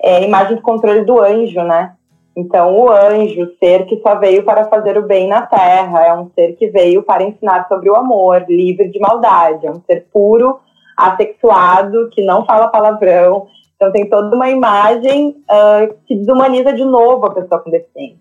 é 0.01 0.17
a 0.17 0.21
imagem 0.21 0.55
de 0.55 0.61
controle 0.63 1.05
do 1.05 1.21
anjo, 1.21 1.61
né? 1.61 1.95
Então, 2.39 2.73
o 2.73 2.89
anjo, 2.89 3.51
ser 3.59 3.85
que 3.85 3.99
só 4.01 4.15
veio 4.15 4.45
para 4.45 4.63
fazer 4.69 4.97
o 4.97 5.05
bem 5.05 5.27
na 5.27 5.41
terra, 5.41 6.05
é 6.05 6.13
um 6.13 6.29
ser 6.33 6.55
que 6.55 6.69
veio 6.69 7.03
para 7.03 7.23
ensinar 7.23 7.67
sobre 7.67 7.89
o 7.89 7.95
amor, 7.95 8.45
livre 8.47 8.87
de 8.89 8.97
maldade, 8.97 9.67
é 9.67 9.71
um 9.71 9.81
ser 9.81 10.07
puro, 10.11 10.57
assexuado, 10.95 12.09
que 12.11 12.23
não 12.23 12.45
fala 12.45 12.69
palavrão, 12.69 13.47
então 13.75 13.91
tem 13.91 14.09
toda 14.09 14.33
uma 14.33 14.49
imagem 14.49 15.35
uh, 15.49 15.93
que 16.05 16.15
desumaniza 16.15 16.71
de 16.71 16.85
novo 16.85 17.25
a 17.25 17.33
pessoa 17.33 17.59
com 17.59 17.69
deficiência. 17.69 18.19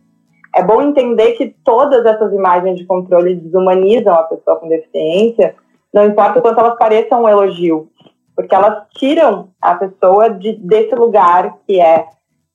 É 0.54 0.64
bom 0.64 0.82
entender 0.82 1.32
que 1.32 1.54
todas 1.64 2.04
essas 2.04 2.32
imagens 2.32 2.76
de 2.76 2.84
controle 2.84 3.36
desumanizam 3.36 4.14
a 4.14 4.24
pessoa 4.24 4.56
com 4.56 4.68
deficiência, 4.68 5.54
não 5.94 6.06
importa 6.06 6.40
o 6.40 6.42
quanto 6.42 6.58
elas 6.58 6.76
pareçam 6.76 7.22
um 7.22 7.28
elogio, 7.28 7.88
porque 8.34 8.54
elas 8.54 8.82
tiram 8.96 9.50
a 9.62 9.74
pessoa 9.76 10.30
de, 10.30 10.54
desse 10.54 10.94
lugar 10.96 11.56
que 11.66 11.80
é 11.80 12.06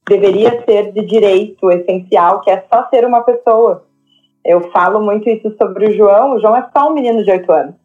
deveria 0.08 0.64
ser 0.66 0.92
de 0.92 1.06
direito 1.06 1.72
essencial, 1.72 2.42
que 2.42 2.50
é 2.50 2.64
só 2.72 2.88
ser 2.90 3.06
uma 3.06 3.22
pessoa. 3.22 3.84
Eu 4.44 4.72
falo 4.72 5.02
muito 5.02 5.30
isso 5.30 5.56
sobre 5.58 5.88
o 5.88 5.94
João. 5.94 6.34
O 6.34 6.40
João 6.40 6.56
é 6.56 6.68
só 6.76 6.90
um 6.90 6.94
menino 6.94 7.24
de 7.24 7.32
oito 7.32 7.52
anos. 7.52 7.76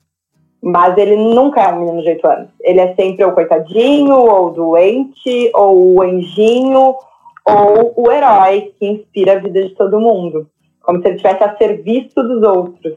Mas 0.62 0.96
ele 0.98 1.16
nunca 1.16 1.62
é 1.62 1.72
um 1.72 1.80
menino 1.80 2.02
de 2.02 2.08
8 2.08 2.26
anos. 2.26 2.48
Ele 2.60 2.80
é 2.80 2.94
sempre 2.94 3.24
o 3.24 3.32
coitadinho, 3.32 4.14
ou 4.14 4.50
doente, 4.50 5.50
ou 5.54 5.94
o 5.94 6.02
anjinho, 6.02 6.96
ou 7.44 7.94
o 7.96 8.10
herói 8.10 8.72
que 8.78 8.86
inspira 8.86 9.34
a 9.34 9.38
vida 9.38 9.62
de 9.62 9.74
todo 9.76 10.00
mundo. 10.00 10.48
Como 10.82 11.00
se 11.00 11.06
ele 11.06 11.16
estivesse 11.16 11.44
a 11.44 11.56
serviço 11.56 12.22
dos 12.22 12.42
outros. 12.42 12.94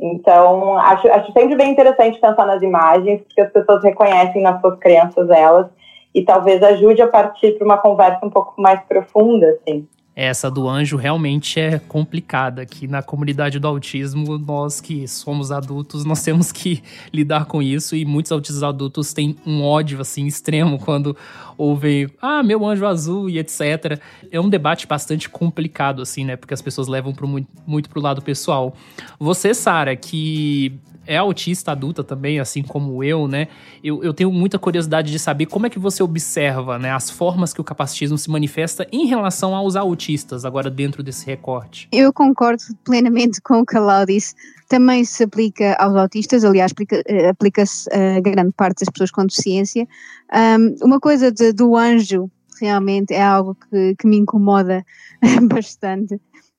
Então, 0.00 0.78
acho, 0.78 1.06
acho 1.08 1.32
sempre 1.32 1.54
bem 1.54 1.70
interessante 1.70 2.18
pensar 2.18 2.46
nas 2.46 2.62
imagens, 2.62 3.20
porque 3.22 3.40
as 3.40 3.52
pessoas 3.52 3.84
reconhecem 3.84 4.42
nas 4.42 4.60
suas 4.60 4.78
crenças 4.78 5.28
elas, 5.30 5.66
e 6.14 6.22
talvez 6.22 6.62
ajude 6.62 7.00
a 7.02 7.08
partir 7.08 7.52
para 7.52 7.64
uma 7.64 7.78
conversa 7.78 8.24
um 8.24 8.30
pouco 8.30 8.60
mais 8.60 8.80
profunda, 8.84 9.46
assim. 9.50 9.86
Essa 10.14 10.50
do 10.50 10.68
anjo 10.68 10.98
realmente 10.98 11.58
é 11.58 11.78
complicada. 11.78 12.66
Que 12.66 12.86
na 12.86 13.02
comunidade 13.02 13.58
do 13.58 13.66
autismo, 13.66 14.36
nós 14.36 14.78
que 14.78 15.08
somos 15.08 15.50
adultos, 15.50 16.04
nós 16.04 16.22
temos 16.22 16.52
que 16.52 16.82
lidar 17.12 17.46
com 17.46 17.62
isso. 17.62 17.96
E 17.96 18.04
muitos 18.04 18.30
autistas 18.30 18.62
adultos 18.62 19.14
têm 19.14 19.36
um 19.46 19.64
ódio 19.64 20.00
assim 20.00 20.26
extremo 20.26 20.78
quando 20.78 21.16
ouvem, 21.56 22.10
ah, 22.20 22.42
meu 22.42 22.66
anjo 22.66 22.84
azul 22.86 23.30
e 23.30 23.38
etc. 23.38 23.98
É 24.30 24.38
um 24.38 24.50
debate 24.50 24.86
bastante 24.86 25.30
complicado, 25.30 26.02
assim, 26.02 26.24
né? 26.24 26.36
Porque 26.36 26.52
as 26.52 26.60
pessoas 26.60 26.88
levam 26.88 27.14
pro, 27.14 27.26
muito, 27.26 27.48
muito 27.66 27.88
pro 27.88 28.00
lado 28.00 28.20
pessoal. 28.20 28.74
Você, 29.18 29.54
Sara, 29.54 29.96
que 29.96 30.78
é 31.06 31.16
autista 31.16 31.72
adulta 31.72 32.04
também, 32.04 32.38
assim 32.38 32.62
como 32.62 33.02
eu, 33.02 33.26
né? 33.26 33.48
Eu, 33.82 34.02
eu 34.02 34.14
tenho 34.14 34.30
muita 34.32 34.58
curiosidade 34.58 35.10
de 35.10 35.18
saber 35.18 35.46
como 35.46 35.66
é 35.66 35.70
que 35.70 35.78
você 35.78 36.02
observa 36.02 36.78
né, 36.78 36.92
as 36.92 37.10
formas 37.10 37.52
que 37.52 37.60
o 37.60 37.64
capacitismo 37.64 38.16
se 38.16 38.30
manifesta 38.30 38.86
em 38.92 39.06
relação 39.06 39.54
aos 39.54 39.76
autistas, 39.76 40.44
agora 40.44 40.70
dentro 40.70 41.02
desse 41.02 41.26
recorte. 41.26 41.88
Eu 41.92 42.12
concordo 42.12 42.62
plenamente 42.84 43.40
com 43.40 43.60
o 43.60 43.66
que 43.66 43.76
a 43.76 44.04
disse. 44.04 44.34
Também 44.68 45.04
se 45.04 45.24
aplica 45.24 45.74
aos 45.74 45.94
autistas, 45.96 46.44
aliás, 46.44 46.72
eh, 47.06 47.28
aplica-se 47.28 47.90
a 47.92 48.20
grande 48.20 48.52
parte 48.52 48.80
das 48.80 48.88
pessoas 48.88 49.10
com 49.10 49.26
deficiência. 49.26 49.86
Um, 50.32 50.86
uma 50.86 50.98
coisa 50.98 51.30
de, 51.30 51.52
do 51.52 51.76
anjo 51.76 52.30
realmente 52.60 53.12
é 53.12 53.22
algo 53.22 53.54
que, 53.54 53.94
que 53.96 54.06
me 54.06 54.16
incomoda 54.16 54.84
bastante 55.42 56.18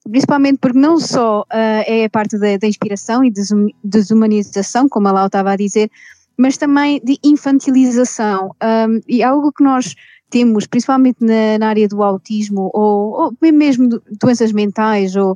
principalmente 0.10 0.58
porque 0.60 0.78
não 0.78 1.00
só 1.00 1.42
uh, 1.42 1.46
é 1.86 2.06
a 2.06 2.10
parte 2.10 2.38
da, 2.38 2.58
da 2.58 2.68
inspiração 2.68 3.24
e 3.24 3.32
desum, 3.32 3.68
desumanização, 3.84 4.88
como 4.90 5.08
a 5.08 5.12
Lau 5.12 5.28
estava 5.28 5.52
a 5.52 5.56
dizer, 5.56 5.90
mas 6.38 6.58
também 6.58 7.02
de 7.04 7.18
infantilização. 7.24 8.56
Um, 8.62 9.00
e 9.08 9.24
algo 9.24 9.52
que 9.52 9.64
nós 9.64 9.96
temos, 10.30 10.66
principalmente 10.66 11.18
na, 11.22 11.58
na 11.60 11.70
área 11.70 11.88
do 11.88 12.02
autismo, 12.04 12.70
ou, 12.74 13.34
ou 13.42 13.52
mesmo 13.52 14.02
doenças 14.20 14.52
mentais, 14.52 15.16
ou, 15.16 15.36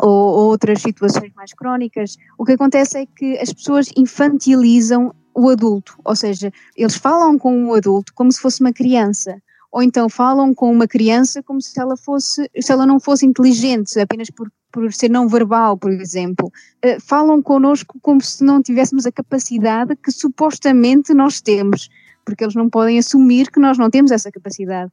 ou, 0.00 0.10
ou 0.10 0.48
outras 0.48 0.80
situações 0.80 1.32
mais 1.36 1.52
crónicas, 1.52 2.16
o 2.38 2.44
que 2.44 2.52
acontece 2.52 2.98
é 2.98 3.06
que 3.06 3.38
as 3.38 3.52
pessoas 3.52 3.90
infantilizam 3.96 5.14
o 5.34 5.48
adulto, 5.48 5.98
ou 6.04 6.14
seja, 6.14 6.52
eles 6.76 6.94
falam 6.94 7.36
com 7.36 7.66
o 7.66 7.74
adulto 7.74 8.14
como 8.14 8.30
se 8.30 8.40
fosse 8.40 8.60
uma 8.60 8.72
criança 8.72 9.42
ou 9.74 9.82
então 9.82 10.08
falam 10.08 10.54
com 10.54 10.70
uma 10.70 10.86
criança 10.86 11.42
como 11.42 11.60
se 11.60 11.80
ela 11.80 11.96
fosse, 11.96 12.48
se 12.60 12.70
ela 12.70 12.86
não 12.86 13.00
fosse 13.00 13.26
inteligente, 13.26 13.98
apenas 13.98 14.30
por, 14.30 14.48
por 14.70 14.92
ser 14.92 15.10
não 15.10 15.26
verbal, 15.26 15.76
por 15.76 15.90
exemplo, 15.90 16.46
uh, 16.46 17.00
falam 17.00 17.42
connosco 17.42 17.98
como 18.00 18.20
se 18.20 18.44
não 18.44 18.62
tivéssemos 18.62 19.04
a 19.04 19.10
capacidade 19.10 19.96
que 19.96 20.12
supostamente 20.12 21.12
nós 21.12 21.40
temos, 21.40 21.90
porque 22.24 22.44
eles 22.44 22.54
não 22.54 22.70
podem 22.70 23.00
assumir 23.00 23.50
que 23.50 23.58
nós 23.58 23.76
não 23.76 23.90
temos 23.90 24.12
essa 24.12 24.30
capacidade. 24.30 24.92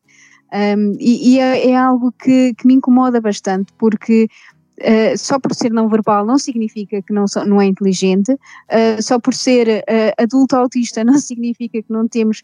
Um, 0.51 0.97
e, 0.99 1.35
e 1.35 1.39
é, 1.39 1.69
é, 1.69 1.77
algo 1.77 2.11
que, 2.11 2.55
que, 2.55 2.65
me 2.65 2.73
incomoda 2.73 3.21
bastante, 3.21 3.71
porque 3.77 4.27
uh, 4.79 5.17
só 5.17 5.39
por 5.39 5.53
ser 5.53 5.71
não 5.71 5.89
verbal 5.89 6.25
não 6.25 6.37
significa 6.37 7.01
que 7.01 7.13
não, 7.13 7.25
não 7.45 7.61
é 7.61 7.65
inteligente, 7.65 8.31
uh, 8.33 9.01
só 9.01 9.19
por 9.19 9.33
ser 9.33 9.67
uh, 9.67 10.23
adulto 10.23 10.55
autista 10.55 11.03
não 11.05 11.17
significa 11.17 11.81
que 11.81 11.91
não 11.91 12.07
temos 12.07 12.41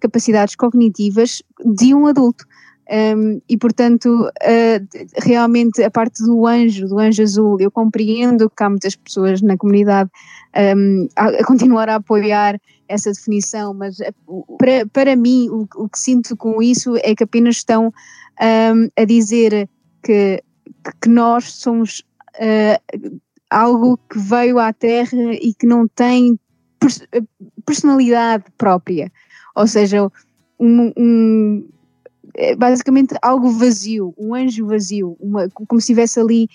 capacidades 0.00 0.54
cognitivas 0.54 1.42
de 1.64 1.94
um 1.94 2.06
adulto. 2.06 2.44
Um, 2.88 3.40
e 3.48 3.56
portanto, 3.56 4.30
realmente 5.16 5.82
a 5.82 5.90
parte 5.90 6.22
do 6.22 6.46
anjo, 6.46 6.86
do 6.86 7.00
anjo 7.00 7.20
azul, 7.20 7.60
eu 7.60 7.68
compreendo 7.68 8.48
que 8.48 8.62
há 8.62 8.70
muitas 8.70 8.94
pessoas 8.94 9.42
na 9.42 9.56
comunidade 9.56 10.08
um, 10.76 11.08
a, 11.16 11.26
a, 11.26 11.44
continuar 11.44 11.88
a 11.88 11.96
apoiar 11.96 12.60
essa 12.88 13.10
definição, 13.10 13.74
mas 13.74 13.98
para, 14.56 14.86
para 14.92 15.16
mim 15.16 15.48
o, 15.50 15.66
o 15.74 15.88
que 15.88 15.98
sinto 15.98 16.36
com 16.36 16.62
isso 16.62 16.96
é 16.98 17.12
que 17.12 17.24
apenas 17.24 17.56
estão 17.56 17.92
um, 18.40 18.88
a 18.96 19.04
dizer 19.04 19.68
que, 20.02 20.42
que 21.00 21.08
nós 21.08 21.52
somos 21.52 22.04
uh, 22.38 23.20
algo 23.50 23.98
que 24.10 24.18
veio 24.18 24.58
à 24.58 24.72
Terra 24.72 25.32
e 25.34 25.54
que 25.54 25.66
não 25.66 25.86
tem 25.88 26.38
personalidade 27.64 28.44
própria, 28.56 29.10
ou 29.54 29.66
seja, 29.66 30.10
um, 30.60 30.92
um 30.96 31.68
é 32.36 32.54
basicamente 32.54 33.14
algo 33.22 33.50
vazio, 33.50 34.14
um 34.18 34.34
anjo 34.34 34.66
vazio, 34.66 35.16
uma, 35.18 35.48
como 35.50 35.80
se 35.80 35.92
estivesse 35.92 36.20
ali. 36.20 36.48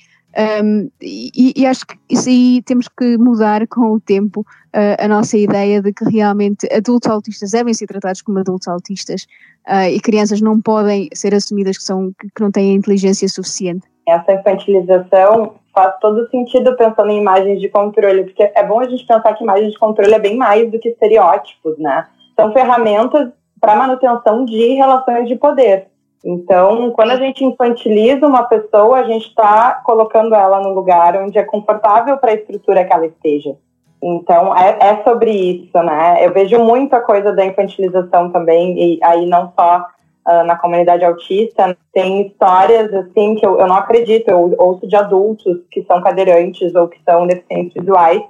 Um, 0.64 0.90
e, 1.02 1.54
e, 1.58 1.66
acho 1.66 1.86
que 1.86 1.98
isso 2.10 2.30
aí 2.30 2.62
temos 2.66 2.88
que 2.88 3.18
mudar 3.18 3.68
com 3.68 3.92
o 3.92 4.00
tempo 4.00 4.42
uh, 4.42 5.04
a 5.04 5.06
nossa 5.06 5.38
ideia 5.38 5.82
de 5.82 5.92
que 5.92 6.06
realmente 6.06 6.72
adultos 6.72 7.12
autistas 7.12 7.52
devem 7.52 7.74
ser 7.74 7.88
tratados 7.88 8.22
como 8.22 8.40
adultos 8.40 8.70
autistas 8.70 9.28
uh, 9.68 9.90
e 9.92 10.00
crianças 10.00 10.40
não 10.40 10.62
podem 10.62 11.10
ser 11.14 11.36
assumidas 11.36 11.78
que, 11.78 11.84
são, 11.84 12.14
que 12.18 12.42
não 12.42 12.50
têm 12.50 12.76
inteligência 12.76 13.28
suficiente. 13.28 13.91
Essa 14.12 14.34
infantilização 14.34 15.54
faz 15.74 15.98
todo 16.00 16.30
sentido 16.30 16.76
pensando 16.76 17.10
em 17.10 17.20
imagens 17.20 17.60
de 17.60 17.70
controle, 17.70 18.26
porque 18.26 18.44
é 18.44 18.64
bom 18.64 18.80
a 18.80 18.88
gente 18.88 19.06
pensar 19.06 19.34
que 19.34 19.44
imagens 19.44 19.72
de 19.72 19.80
controle 19.80 20.14
é 20.14 20.20
bem 20.20 20.36
mais 20.36 20.70
do 20.70 20.80
que 20.80 20.90
estereótipos, 20.90 21.78
né? 21.78 22.08
São 22.36 22.52
ferramentas 22.52 23.30
para 23.60 23.76
manutenção 23.76 24.44
de 24.44 24.74
relações 24.74 25.28
de 25.28 25.36
poder. 25.36 25.88
Então, 26.24 26.92
quando 26.92 27.12
a 27.12 27.16
gente 27.16 27.44
infantiliza 27.44 28.28
uma 28.28 28.44
pessoa, 28.44 29.00
a 29.00 29.04
gente 29.04 29.28
está 29.28 29.82
colocando 29.84 30.36
ela 30.36 30.60
no 30.60 30.74
lugar 30.74 31.16
onde 31.16 31.38
é 31.38 31.44
confortável 31.44 32.18
para 32.18 32.32
a 32.32 32.36
estrutura 32.36 32.86
que 32.86 32.94
ela 32.94 33.08
esteja. 33.08 33.56
Então, 34.04 34.56
é, 34.56 34.78
é, 34.80 35.04
sobre 35.04 35.32
isso, 35.32 35.78
né? 35.82 36.26
Eu 36.26 36.34
vejo 36.34 36.60
muita 36.60 37.00
coisa 37.00 37.32
da 37.32 37.46
infantilização 37.46 38.32
também, 38.32 38.96
e 38.96 39.00
aí 39.04 39.26
não 39.26 39.52
só 39.56 39.86
uh, 40.28 40.44
na 40.44 40.56
comunidade 40.56 41.04
autista, 41.04 41.78
tem 41.94 42.28
histórias, 42.28 42.94
assim, 42.94 43.36
que 43.36 43.46
eu, 43.46 43.60
eu 43.60 43.68
não 43.68 43.76
acredito, 43.76 44.30
eu 44.30 44.54
ouço 44.58 44.88
de 44.88 44.96
adultos 44.96 45.60
que 45.70 45.84
são 45.84 46.02
cadeirantes 46.02 46.74
ou 46.76 46.88
que 46.88 47.00
são 47.04 47.28
deficientes 47.28 47.74
visuais, 47.74 48.22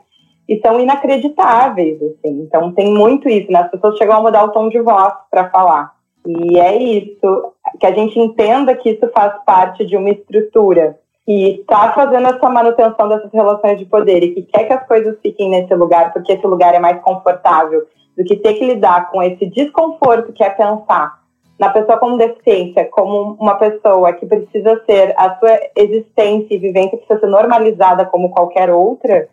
e 0.47 0.59
são 0.59 0.79
inacreditáveis, 0.79 2.01
assim. 2.01 2.41
Então 2.41 2.71
tem 2.73 2.93
muito 2.93 3.29
isso, 3.29 3.49
né? 3.51 3.59
As 3.59 3.71
pessoas 3.71 3.97
chegam 3.97 4.17
a 4.17 4.21
mudar 4.21 4.43
o 4.43 4.51
tom 4.51 4.67
de 4.67 4.81
voz 4.81 5.13
para 5.29 5.49
falar. 5.49 5.93
E 6.25 6.59
é 6.59 6.75
isso, 6.75 7.53
que 7.79 7.85
a 7.85 7.93
gente 7.93 8.19
entenda 8.19 8.75
que 8.75 8.89
isso 8.89 9.09
faz 9.13 9.33
parte 9.45 9.85
de 9.85 9.95
uma 9.95 10.09
estrutura 10.09 10.97
que 11.25 11.61
está 11.61 11.93
fazendo 11.93 12.27
essa 12.27 12.49
manutenção 12.49 13.07
dessas 13.07 13.31
relações 13.31 13.79
de 13.79 13.85
poder 13.85 14.23
e 14.23 14.33
que 14.33 14.41
quer 14.43 14.65
que 14.65 14.73
as 14.73 14.85
coisas 14.85 15.17
fiquem 15.21 15.49
nesse 15.49 15.73
lugar, 15.73 16.11
porque 16.11 16.33
esse 16.33 16.45
lugar 16.45 16.73
é 16.73 16.79
mais 16.79 16.99
confortável, 17.01 17.83
do 18.17 18.23
que 18.25 18.35
ter 18.35 18.55
que 18.55 18.65
lidar 18.65 19.09
com 19.09 19.23
esse 19.23 19.45
desconforto 19.45 20.33
que 20.33 20.43
é 20.43 20.49
pensar 20.49 21.20
na 21.61 21.69
pessoa 21.69 21.99
com 21.99 22.17
deficiência 22.17 22.85
como 22.85 23.37
uma 23.39 23.53
pessoa 23.53 24.13
que 24.13 24.25
precisa 24.25 24.81
ser, 24.87 25.13
a 25.15 25.37
sua 25.37 25.59
existência 25.77 26.55
e 26.55 26.57
vivência 26.57 26.97
precisa 26.97 27.19
ser 27.19 27.27
normalizada 27.27 28.03
como 28.05 28.31
qualquer 28.31 28.71
outra, 28.71 29.29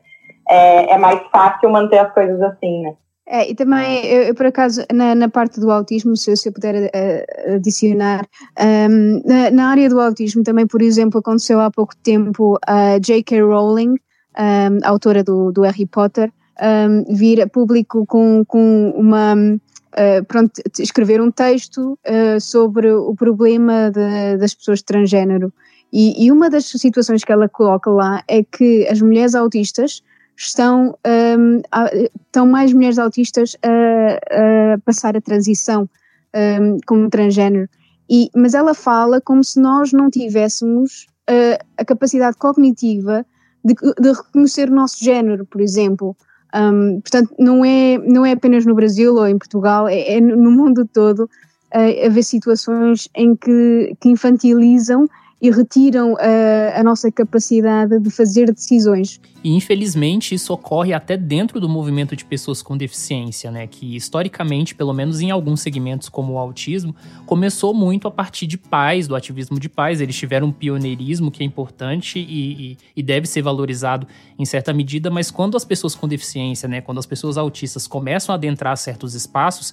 é, 0.47 0.93
é 0.93 0.99
mais 0.99 1.21
fácil 1.33 1.71
manter 1.71 1.97
as 1.97 2.13
coisas 2.13 2.39
assim, 2.43 2.83
né? 2.83 2.95
É, 3.27 3.51
e 3.51 3.55
também, 3.55 4.07
eu, 4.07 4.23
eu, 4.25 4.35
por 4.35 4.47
acaso, 4.47 4.83
na, 4.93 5.15
na, 5.15 5.29
parte 5.29 5.59
do 5.59 5.71
autismo, 5.71 6.17
se, 6.17 6.35
se 6.35 6.49
eu 6.49 6.53
puder 6.53 6.75
uh, 6.75 7.55
adicionar, 7.57 8.27
um, 8.59 9.23
na, 9.25 9.51
na, 9.51 9.71
área 9.71 9.89
do 9.89 10.01
autismo 10.01 10.43
também, 10.43 10.67
por 10.67 10.81
exemplo, 10.81 11.21
aconteceu 11.21 11.61
há 11.61 11.71
pouco 11.71 11.95
tempo 11.97 12.59
a 12.67 12.99
J.K. 12.99 13.43
Rowling, 13.43 13.97
um, 14.39 14.79
autora 14.83 15.23
do, 15.23 15.53
do 15.53 15.61
Harry 15.61 15.85
Potter, 15.85 16.33
um, 16.61 17.05
vir 17.15 17.43
a 17.43 17.47
público 17.47 18.07
com, 18.07 18.45
com 18.47 18.91
uma. 18.97 19.35
Uh, 19.95 20.25
pronto, 20.27 20.53
escrever 20.79 21.21
um 21.21 21.31
texto 21.31 21.99
uh, 22.07 22.41
sobre 22.41 22.93
o 22.93 23.15
problema 23.15 23.91
de, 23.91 24.37
das 24.37 24.55
pessoas 24.55 24.81
de 24.81 24.85
transgênero. 24.85 25.53
E, 25.93 26.27
e, 26.27 26.31
uma 26.31 26.51
das 26.51 26.67
situações 26.67 27.25
que 27.25 27.33
ela 27.33 27.49
coloca 27.49 27.91
lá 27.91 28.23
é 28.29 28.43
que 28.43 28.87
as 28.89 29.01
mulheres 29.01 29.35
autistas 29.35 30.03
estão, 30.37 30.97
um, 31.39 31.63
estão 32.27 32.47
mais 32.47 32.73
mulheres 32.73 32.99
autistas 32.99 33.57
a, 33.63 34.75
a 34.75 34.79
passar 34.79 35.17
a 35.17 35.21
transição 35.21 35.89
um, 36.35 36.79
como 36.87 37.11
transgênero. 37.11 37.69
E, 38.09 38.31
mas 38.35 38.55
ela 38.55 38.75
fala 38.75 39.21
como 39.21 39.45
se 39.45 39.61
nós 39.61 39.93
não 39.93 40.11
tivéssemos 40.11 41.07
uh, 41.29 41.65
a 41.77 41.85
capacidade 41.85 42.37
cognitiva 42.37 43.25
de, 43.65 43.75
de, 43.75 44.13
reconhecer 44.13 44.71
o 44.71 44.75
nosso 44.75 45.03
género, 45.05 45.45
por 45.45 45.61
exemplo. 45.61 46.17
Um, 46.55 47.01
portanto, 47.01 47.35
não 47.39 47.65
é, 47.65 47.99
não 47.99 48.25
é 48.25 48.33
apenas 48.33 48.65
no 48.65 48.75
Brasil 48.75 49.15
ou 49.15 49.27
em 49.27 49.39
Portugal, 49.39 49.87
é, 49.87 50.15
é 50.15 50.21
no 50.21 50.51
mundo 50.51 50.87
todo 50.87 51.25
uh, 51.25 52.07
haver 52.07 52.23
situações 52.23 53.09
em 53.15 53.37
que, 53.37 53.95
que 54.01 54.09
infantilizam 54.09 55.09
e 55.41 55.51
retiram 55.51 56.17
a, 56.19 56.25
eh, 56.25 56.81
a 56.81 56.83
nossa 56.83 57.11
capacidade 57.13 57.99
de 58.01 58.11
fazer 58.11 58.53
decisões. 58.53 59.21
E 59.43 59.55
infelizmente 59.55 60.35
isso 60.35 60.53
ocorre 60.53 60.93
até 60.93 61.17
dentro 61.17 61.61
do 61.61 61.69
movimento 61.69 62.17
de 62.17 62.25
pessoas 62.25 62.61
com 62.61 62.77
deficiência, 62.77 63.51
né? 63.51 63.69
Que 63.69 63.95
historicamente, 63.95 64.75
pelo 64.75 64.93
menos 64.93 65.21
em 65.21 65.31
alguns 65.31 65.61
segmentos 65.61 66.09
como 66.09 66.33
o 66.33 66.39
autismo, 66.39 66.95
começou 67.25 67.73
muito 67.73 68.09
a 68.09 68.11
partir 68.11 68.49
de 68.49 68.59
pais, 68.59 69.07
do 69.07 69.15
ativismo 69.15 69.61
de 69.61 69.69
pais. 69.69 70.01
Eles 70.01 70.17
tiveram 70.17 70.49
um 70.49 70.53
pioneirismo 70.53 71.31
que 71.31 71.43
é 71.43 71.47
importante 71.47 72.19
e, 72.19 72.73
e, 72.73 72.79
e 72.97 73.03
deve 73.03 73.29
ser 73.29 73.43
valorizado 73.43 74.09
em 74.37 74.45
certa 74.45 74.73
medida, 74.73 75.09
mas 75.09 75.31
quando 75.31 75.57
as 75.57 75.65
pessoas 75.65 75.95
com 75.95 76.09
deficiência, 76.09 76.69
né? 76.69 76.81
Quando 76.81 76.99
as 76.99 77.07
pessoas 77.07 77.39
autistas 77.39 77.87
começam 77.87 78.33
a 78.33 78.37
adentrar 78.37 78.77
certos 78.77 79.15
espaços, 79.15 79.73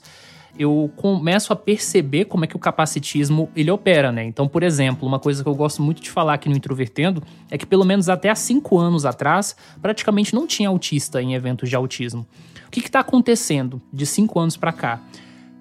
eu 0.58 0.92
começo 0.96 1.52
a 1.52 1.56
perceber 1.56 2.26
como 2.26 2.46
é 2.46 2.48
que 2.48 2.56
o 2.56 2.60
capacitismo 2.60 3.50
ele 3.56 3.70
opera, 3.72 4.12
né? 4.12 4.24
Então, 4.24 4.48
por 4.48 4.64
exemplo, 4.64 5.08
uma 5.08 5.20
coisa 5.20 5.44
que 5.44 5.50
eu 5.50 5.56
gosto 5.56 5.82
muito 5.82 6.02
de 6.02 6.10
falar 6.10 6.36
aqui 6.36 6.50
no 6.50 6.56
Introvertendo 6.56 7.22
é 7.50 7.58
que 7.58 7.66
pelo 7.66 7.86
menos 7.86 8.10
até 8.10 8.30
há 8.30 8.36
cinco 8.36 8.78
anos 8.78 9.06
atrás, 9.06 9.56
praticamente 9.82 10.34
não 10.34 10.48
tinha 10.48 10.70
autista 10.70 11.22
em 11.22 11.34
eventos 11.34 11.70
de 11.70 11.76
autismo. 11.76 12.26
O 12.68 12.72
que 12.72 12.80
está 12.80 13.00
acontecendo 13.00 13.82
de 13.92 14.06
cinco 14.06 14.40
anos 14.40 14.58
para 14.58 14.72
cá? 14.72 15.02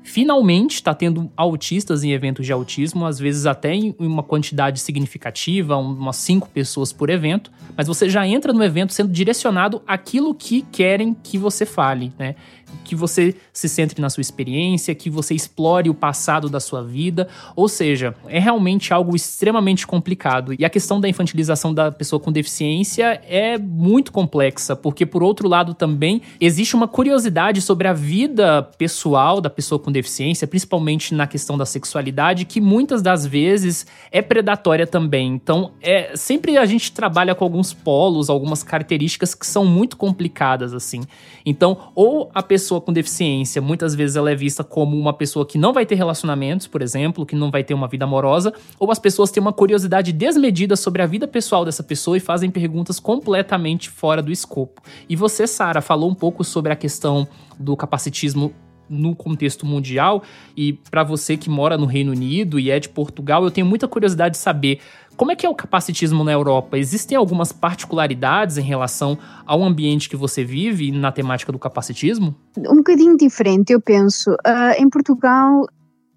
Finalmente 0.05 0.75
está 0.75 0.93
tendo 0.95 1.33
autistas 1.35 2.05
em 2.05 2.13
eventos 2.13 2.45
de 2.45 2.53
autismo, 2.53 3.07
às 3.07 3.19
vezes 3.19 3.47
até 3.47 3.75
em 3.75 3.95
uma 3.99 4.23
quantidade 4.23 4.79
significativa, 4.79 5.79
umas 5.79 6.17
cinco 6.17 6.47
pessoas 6.51 6.93
por 6.93 7.09
evento, 7.09 7.51
mas 7.75 7.87
você 7.87 8.11
já 8.11 8.27
entra 8.29 8.53
no 8.53 8.63
evento 8.63 8.93
sendo 8.93 9.11
direcionado 9.11 9.81
aquilo 9.87 10.35
que 10.35 10.61
querem 10.71 11.15
que 11.15 11.39
você 11.39 11.65
fale, 11.65 12.13
né? 12.19 12.37
Que 12.85 12.95
você 12.95 13.35
se 13.53 13.69
centre 13.69 14.01
na 14.01 14.11
sua 14.11 14.21
experiência, 14.21 14.95
que 14.95 15.09
você 15.09 15.35
explore 15.35 15.89
o 15.89 15.95
passado 15.95 16.49
da 16.49 16.61
sua 16.61 16.83
vida. 16.83 17.29
Ou 17.57 17.69
seja, 17.69 18.15
é 18.27 18.39
realmente 18.39 18.93
algo 18.93 19.15
extremamente 19.15 19.87
complicado. 19.87 20.55
E 20.59 20.65
a 20.65 20.71
questão 20.71 21.01
da 21.01 21.09
infantilização 21.09 21.73
da 21.73 21.91
pessoa 21.91 22.21
com 22.21 22.33
deficiência 22.33 23.21
é 23.29 23.59
muito 23.59 24.13
complexa, 24.13 24.75
porque, 24.75 25.07
por 25.07 25.23
outro 25.23 25.49
lado, 25.49 25.75
também 25.75 26.23
existe 26.41 26.75
uma 26.75 26.89
curiosidade 26.89 27.61
sobre 27.61 27.89
a 27.89 27.93
vida 27.93 28.63
pessoal 28.77 29.41
da 29.41 29.51
pessoa 29.51 29.79
com 29.79 29.93
deficiência, 29.93 30.47
principalmente 30.47 31.15
na 31.15 31.27
questão 31.27 31.57
da 31.57 31.67
sexualidade, 31.67 32.45
que 32.45 32.61
muitas 32.61 33.03
das 33.03 33.27
vezes 33.27 33.87
é 34.11 34.21
predatória 34.21 34.87
também. 34.87 35.29
Então, 35.29 35.73
é 35.81 36.17
sempre 36.17 36.57
a 36.57 36.67
gente 36.67 36.93
trabalha 36.93 37.35
com 37.35 37.45
alguns 37.45 37.73
polos, 37.73 38.29
algumas 38.29 38.63
características 38.63 39.35
que 39.35 39.47
são 39.47 39.65
muito 39.65 39.97
complicadas, 39.97 40.73
assim. 40.75 41.03
Então, 41.45 41.93
ou 41.95 42.31
a 42.35 42.43
pessoa 42.43 42.54
pessoa 42.55 42.81
com 42.81 42.93
deficiência, 42.93 43.61
muitas 43.61 43.97
vezes 43.97 44.15
ela 44.15 44.31
é 44.31 44.35
vista 44.37 44.63
como 44.63 44.97
uma 44.97 45.13
pessoa 45.13 45.45
que 45.45 45.59
não 45.59 45.73
vai 45.73 45.85
ter 45.85 45.97
relacionamentos, 45.97 46.69
por 46.69 46.83
exemplo, 46.83 47.27
que 47.27 47.35
não 47.35 47.51
vai 47.51 47.65
ter 47.65 47.75
uma 47.75 47.89
vida 47.89 48.05
amorosa, 48.05 48.55
ou 48.79 48.93
as 48.93 48.99
pessoas 49.01 49.33
têm 49.33 49.41
uma 49.41 49.53
curiosidade 49.53 50.13
desmedida 50.13 50.77
sobre 50.77 51.03
a 51.03 51.07
vida 51.07 51.27
pessoal 51.27 51.65
dessa 51.65 51.83
pessoa 51.83 52.17
e 52.17 52.21
fazem 52.21 52.53
perguntas 52.53 53.01
completamente 53.01 53.91
fora 53.91 54.23
do 54.23 54.31
escopo. 54.31 54.81
E 55.09 55.17
você, 55.17 55.49
Sara, 55.49 55.81
falou 55.81 56.09
um 56.09 56.15
pouco 56.15 56.45
sobre 56.45 56.73
a 56.73 56.77
questão 56.77 57.27
do 57.59 57.77
capacitismo 57.77 58.55
no 58.89 59.17
contexto 59.17 59.67
mundial 59.67 60.23
e 60.57 60.75
para 60.75 61.03
você 61.03 61.37
que 61.37 61.51
mora 61.51 61.77
no 61.77 61.87
Reino 61.87 62.13
Unido 62.13 62.61
e 62.61 62.71
é 62.71 62.79
de 62.79 62.89
Portugal, 62.89 63.43
eu 63.43 63.51
tenho 63.51 63.67
muita 63.67 63.89
curiosidade 63.89 64.35
de 64.35 64.39
saber 64.41 64.79
Como 65.17 65.31
é 65.31 65.37
que 65.37 65.47
é 65.47 65.49
o 65.49 65.55
capacitismo 65.55 66.25
na 66.25 66.33
Europa? 66.33 66.77
Existem 66.77 67.17
algumas 67.17 67.53
particularidades 67.53 68.59
em 68.59 68.63
relação 68.63 69.17
ao 69.47 69.63
ambiente 69.63 70.09
que 70.09 70.17
você 70.17 70.45
vive 70.45 70.91
na 70.91 71.13
temática 71.13 71.53
do 71.53 71.59
capacitismo? 71.59 72.35
Um 72.59 72.77
bocadinho 72.77 73.17
diferente, 73.17 73.73
eu 73.73 73.81
penso. 73.81 74.33
Uh, 74.33 74.75
em 74.77 74.89
Portugal 74.91 75.67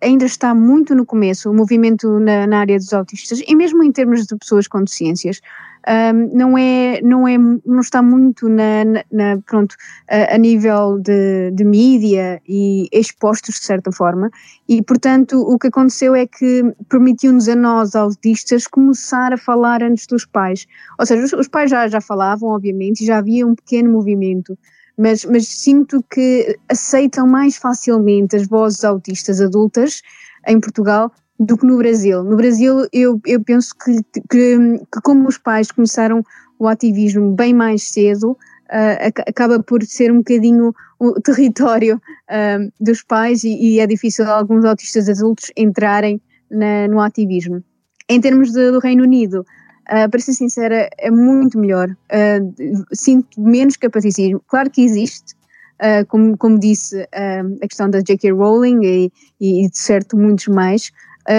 ainda 0.01 0.25
está 0.25 0.53
muito 0.53 0.93
no 0.93 1.05
começo 1.05 1.49
o 1.49 1.53
movimento 1.53 2.19
na, 2.19 2.45
na, 2.45 2.59
área 2.59 2.77
dos 2.77 2.93
autistas 2.93 3.41
e 3.45 3.55
mesmo 3.55 3.83
em 3.83 3.91
termos 3.91 4.25
de 4.25 4.35
pessoas 4.35 4.67
com 4.67 4.83
deficiências 4.83 5.41
um, 5.87 6.37
não 6.37 6.57
é 6.57 7.01
não 7.01 7.27
é 7.27 7.37
não 7.37 7.79
está 7.79 8.01
muito 8.01 8.47
na, 8.49 8.83
na, 8.85 9.03
na 9.11 9.41
pronto 9.45 9.75
a, 10.09 10.35
a, 10.35 10.37
nível 10.37 10.99
de, 10.99 11.51
de 11.51 11.63
mídia 11.63 12.41
e 12.47 12.87
expostos 12.91 13.55
de 13.55 13.65
certa 13.65 13.91
forma 13.91 14.29
e 14.67 14.81
portanto 14.83 15.39
o 15.39 15.57
que 15.57 15.67
aconteceu 15.67 16.13
é 16.13 16.27
que 16.27 16.63
permitiu-nos 16.89 17.47
a 17.47 17.55
nós 17.55 17.95
autistas 17.95 18.67
começar 18.67 19.33
a 19.33 19.37
falar 19.37 19.81
antes 19.81 20.05
dos 20.07 20.25
pais. 20.25 20.67
Ou 20.99 21.05
seja 21.05 21.23
os, 21.23 21.33
os 21.33 21.47
pais 21.47 21.71
já 21.71 21.87
já 21.87 22.01
falavam 22.01 22.49
obviamente 22.49 23.05
já 23.05 23.17
havia 23.17 23.47
um 23.47 23.55
pequeno 23.55 23.91
movimento 23.91 24.57
mas, 24.97 25.23
mas 25.25 25.47
sinto 25.47 26.03
que 26.11 26.57
aceitam 26.67 27.27
mais 27.27 27.57
facilmente 27.57 28.35
as 28.35 28.47
vozes 28.47 28.83
autistas 28.83 29.39
adultas 29.39 30.01
em 30.47 30.59
Portugal 30.59 31.11
do 31.39 31.57
que 31.57 31.65
no 31.65 31.77
Brasil. 31.77 32.23
No 32.23 32.35
Brasil, 32.35 32.87
eu, 32.91 33.21
eu 33.25 33.43
penso 33.43 33.75
que, 33.75 34.01
que, 34.29 34.57
que 34.57 35.01
como 35.03 35.27
os 35.27 35.37
pais 35.37 35.71
começaram 35.71 36.23
o 36.57 36.67
ativismo 36.67 37.31
bem 37.33 37.53
mais 37.53 37.83
cedo, 37.83 38.31
uh, 38.31 39.21
acaba 39.27 39.61
por 39.61 39.83
ser 39.83 40.11
um 40.11 40.17
bocadinho 40.17 40.73
o 40.99 41.21
território 41.21 41.97
uh, 41.97 42.71
dos 42.79 43.03
pais 43.03 43.43
e, 43.43 43.49
e, 43.49 43.79
é 43.79 43.85
difícil 43.85 44.25
alguns 44.25 44.65
autistas 44.65 45.07
adultos 45.07 45.51
entrarem 45.55 46.19
na, 46.49 46.87
no 46.87 46.99
ativismo. 46.99 47.63
Em 48.09 48.19
termos 48.19 48.51
de, 48.51 48.71
do 48.71 48.79
Reino 48.79 49.03
Unido, 49.03 49.45
Uh, 49.87 50.09
para 50.09 50.19
ser 50.19 50.33
sincera, 50.33 50.89
é 50.97 51.09
muito 51.09 51.57
melhor. 51.57 51.89
Uh, 51.89 52.85
sinto 52.93 53.39
menos 53.39 53.77
capacitismo. 53.77 54.41
Claro 54.47 54.69
que 54.69 54.81
existe, 54.81 55.33
uh, 55.81 56.05
como, 56.07 56.37
como 56.37 56.59
disse, 56.59 57.07
a 57.13 57.67
questão 57.67 57.89
da 57.89 57.99
J.K. 57.99 58.31
Rowling 58.31 58.83
e, 58.83 59.11
e, 59.39 59.69
de 59.69 59.77
certo 59.77 60.17
muitos 60.17 60.47
mais, 60.47 60.91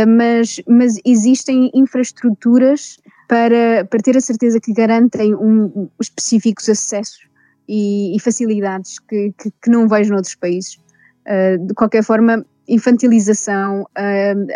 mas, 0.06 0.60
mas 0.66 0.98
existem 1.04 1.70
infraestruturas 1.74 2.98
para, 3.26 3.86
para 3.88 4.00
ter 4.00 4.18
a 4.18 4.20
certeza 4.20 4.60
que 4.60 4.72
garantem 4.72 5.34
um, 5.34 5.88
específicos 5.98 6.68
acessos 6.68 7.26
e, 7.66 8.14
e 8.14 8.20
facilidades 8.20 8.98
que, 8.98 9.32
que, 9.38 9.50
que, 9.50 9.70
não 9.70 9.88
vejo 9.88 10.12
noutros 10.12 10.34
países. 10.34 10.78
de 11.66 11.74
qualquer 11.74 12.04
forma, 12.04 12.44
infantilização, 12.68 13.86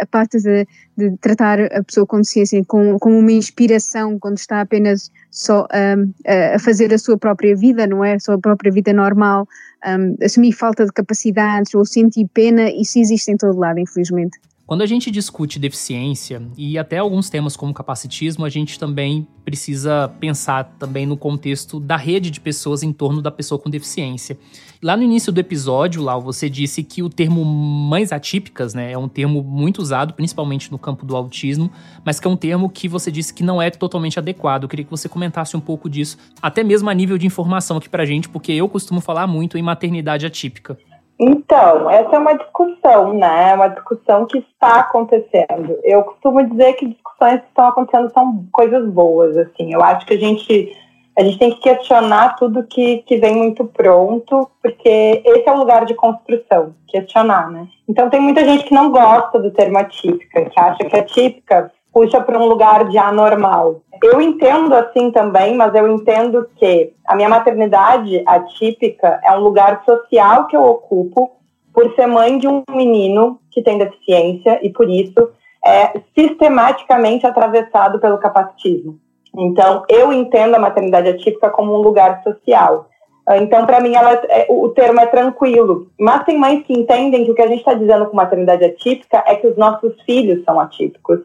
a 0.00 0.06
parte 0.06 0.38
de, 0.38 0.66
de, 0.96 1.16
tratar 1.18 1.60
a 1.60 1.82
pessoa 1.82 2.06
com 2.06 2.18
deficiência 2.18 2.62
como, 2.66 2.98
como 2.98 3.18
uma 3.18 3.32
inspiração 3.32 4.18
quando 4.18 4.36
está 4.36 4.60
apenas 4.60 5.10
só 5.30 5.66
um, 5.96 6.12
a 6.54 6.58
fazer 6.58 6.92
a 6.92 6.98
sua 6.98 7.16
própria 7.16 7.56
vida, 7.56 7.86
não 7.86 8.04
é? 8.04 8.14
A 8.14 8.20
sua 8.20 8.38
própria 8.38 8.70
vida 8.70 8.92
normal, 8.92 9.48
um, 9.86 10.16
assumir 10.22 10.52
falta 10.52 10.84
de 10.84 10.92
capacidades 10.92 11.74
ou 11.74 11.84
sentir 11.84 12.28
pena, 12.34 12.70
isso 12.70 12.98
existe 12.98 13.32
em 13.32 13.36
todo 13.36 13.58
lado, 13.58 13.78
infelizmente. 13.78 14.38
Quando 14.72 14.80
a 14.80 14.86
gente 14.86 15.10
discute 15.10 15.58
deficiência 15.58 16.40
e 16.56 16.78
até 16.78 16.96
alguns 16.96 17.28
temas 17.28 17.54
como 17.58 17.74
capacitismo, 17.74 18.42
a 18.42 18.48
gente 18.48 18.78
também 18.78 19.28
precisa 19.44 20.08
pensar 20.18 20.64
também 20.78 21.04
no 21.04 21.14
contexto 21.14 21.78
da 21.78 21.94
rede 21.94 22.30
de 22.30 22.40
pessoas 22.40 22.82
em 22.82 22.90
torno 22.90 23.20
da 23.20 23.30
pessoa 23.30 23.58
com 23.58 23.68
deficiência. 23.68 24.38
Lá 24.82 24.96
no 24.96 25.02
início 25.02 25.30
do 25.30 25.38
episódio, 25.38 26.02
Lau, 26.02 26.22
você 26.22 26.48
disse 26.48 26.82
que 26.82 27.02
o 27.02 27.10
termo 27.10 27.44
mães 27.44 28.12
atípicas, 28.12 28.72
né, 28.72 28.92
é 28.92 28.96
um 28.96 29.08
termo 29.08 29.42
muito 29.42 29.82
usado, 29.82 30.14
principalmente 30.14 30.72
no 30.72 30.78
campo 30.78 31.04
do 31.04 31.14
autismo, 31.14 31.70
mas 32.02 32.18
que 32.18 32.26
é 32.26 32.30
um 32.30 32.36
termo 32.36 32.70
que 32.70 32.88
você 32.88 33.12
disse 33.12 33.34
que 33.34 33.42
não 33.42 33.60
é 33.60 33.68
totalmente 33.68 34.18
adequado. 34.18 34.62
Eu 34.62 34.70
queria 34.70 34.86
que 34.86 34.90
você 34.90 35.06
comentasse 35.06 35.54
um 35.54 35.60
pouco 35.60 35.90
disso, 35.90 36.16
até 36.40 36.64
mesmo 36.64 36.88
a 36.88 36.94
nível 36.94 37.18
de 37.18 37.26
informação 37.26 37.76
aqui 37.76 37.90
pra 37.90 38.06
gente, 38.06 38.26
porque 38.26 38.52
eu 38.52 38.66
costumo 38.70 39.02
falar 39.02 39.26
muito 39.26 39.58
em 39.58 39.62
maternidade 39.62 40.24
atípica. 40.24 40.78
Então, 41.18 41.88
essa 41.90 42.16
é 42.16 42.18
uma 42.18 42.34
discussão, 42.34 43.12
né? 43.12 43.50
É 43.50 43.54
uma 43.54 43.68
discussão 43.68 44.26
que 44.26 44.38
está 44.38 44.80
acontecendo. 44.80 45.78
Eu 45.84 46.02
costumo 46.02 46.44
dizer 46.48 46.72
que 46.74 46.88
discussões 46.88 47.40
que 47.40 47.46
estão 47.48 47.66
acontecendo 47.66 48.10
são 48.12 48.44
coisas 48.50 48.88
boas, 48.88 49.36
assim. 49.36 49.72
Eu 49.72 49.82
acho 49.82 50.04
que 50.06 50.14
a 50.14 50.18
gente 50.18 50.76
a 51.16 51.22
gente 51.22 51.38
tem 51.38 51.50
que 51.50 51.60
questionar 51.60 52.36
tudo 52.36 52.66
que, 52.66 52.98
que 53.02 53.18
vem 53.18 53.36
muito 53.36 53.66
pronto, 53.66 54.50
porque 54.62 55.22
esse 55.24 55.46
é 55.46 55.52
o 55.52 55.58
lugar 55.58 55.84
de 55.84 55.94
construção, 55.94 56.74
questionar, 56.88 57.50
né? 57.50 57.68
Então 57.86 58.08
tem 58.08 58.18
muita 58.18 58.42
gente 58.44 58.64
que 58.64 58.74
não 58.74 58.90
gosta 58.90 59.38
do 59.38 59.50
termo 59.50 59.76
atípica, 59.76 60.46
que 60.46 60.58
acha 60.58 60.84
que 60.84 60.96
atípica 60.96 61.70
puxa 61.92 62.20
para 62.20 62.38
um 62.38 62.46
lugar 62.46 62.88
de 62.88 62.98
anormal. 62.98 63.82
Eu 64.02 64.20
entendo 64.20 64.74
assim 64.74 65.10
também, 65.10 65.54
mas 65.54 65.74
eu 65.74 65.86
entendo 65.88 66.48
que 66.56 66.92
a 67.06 67.14
minha 67.14 67.28
maternidade 67.28 68.22
atípica 68.26 69.20
é 69.24 69.32
um 69.32 69.40
lugar 69.40 69.82
social 69.84 70.46
que 70.46 70.56
eu 70.56 70.64
ocupo 70.64 71.30
por 71.72 71.94
ser 71.94 72.06
mãe 72.06 72.38
de 72.38 72.48
um 72.48 72.62
menino 72.70 73.38
que 73.50 73.62
tem 73.62 73.78
deficiência 73.78 74.58
e 74.62 74.70
por 74.70 74.88
isso 74.88 75.30
é 75.64 76.00
sistematicamente 76.18 77.26
atravessado 77.26 78.00
pelo 78.00 78.18
capacitismo. 78.18 78.98
Então, 79.36 79.84
eu 79.88 80.12
entendo 80.12 80.54
a 80.54 80.58
maternidade 80.58 81.08
atípica 81.08 81.48
como 81.48 81.72
um 81.72 81.80
lugar 81.80 82.22
social. 82.22 82.88
Então, 83.30 83.64
para 83.64 83.80
mim, 83.80 83.94
ela, 83.94 84.12
é, 84.28 84.46
o 84.50 84.68
termo 84.70 85.00
é 85.00 85.06
tranquilo. 85.06 85.86
Mas 85.98 86.24
tem 86.24 86.36
mães 86.36 86.66
que 86.66 86.72
entendem 86.72 87.24
que 87.24 87.30
o 87.30 87.34
que 87.34 87.42
a 87.42 87.46
gente 87.46 87.60
está 87.60 87.72
dizendo 87.72 88.06
com 88.06 88.16
maternidade 88.16 88.64
atípica 88.64 89.22
é 89.26 89.36
que 89.36 89.46
os 89.46 89.56
nossos 89.56 89.94
filhos 90.02 90.44
são 90.44 90.58
atípicos, 90.58 91.20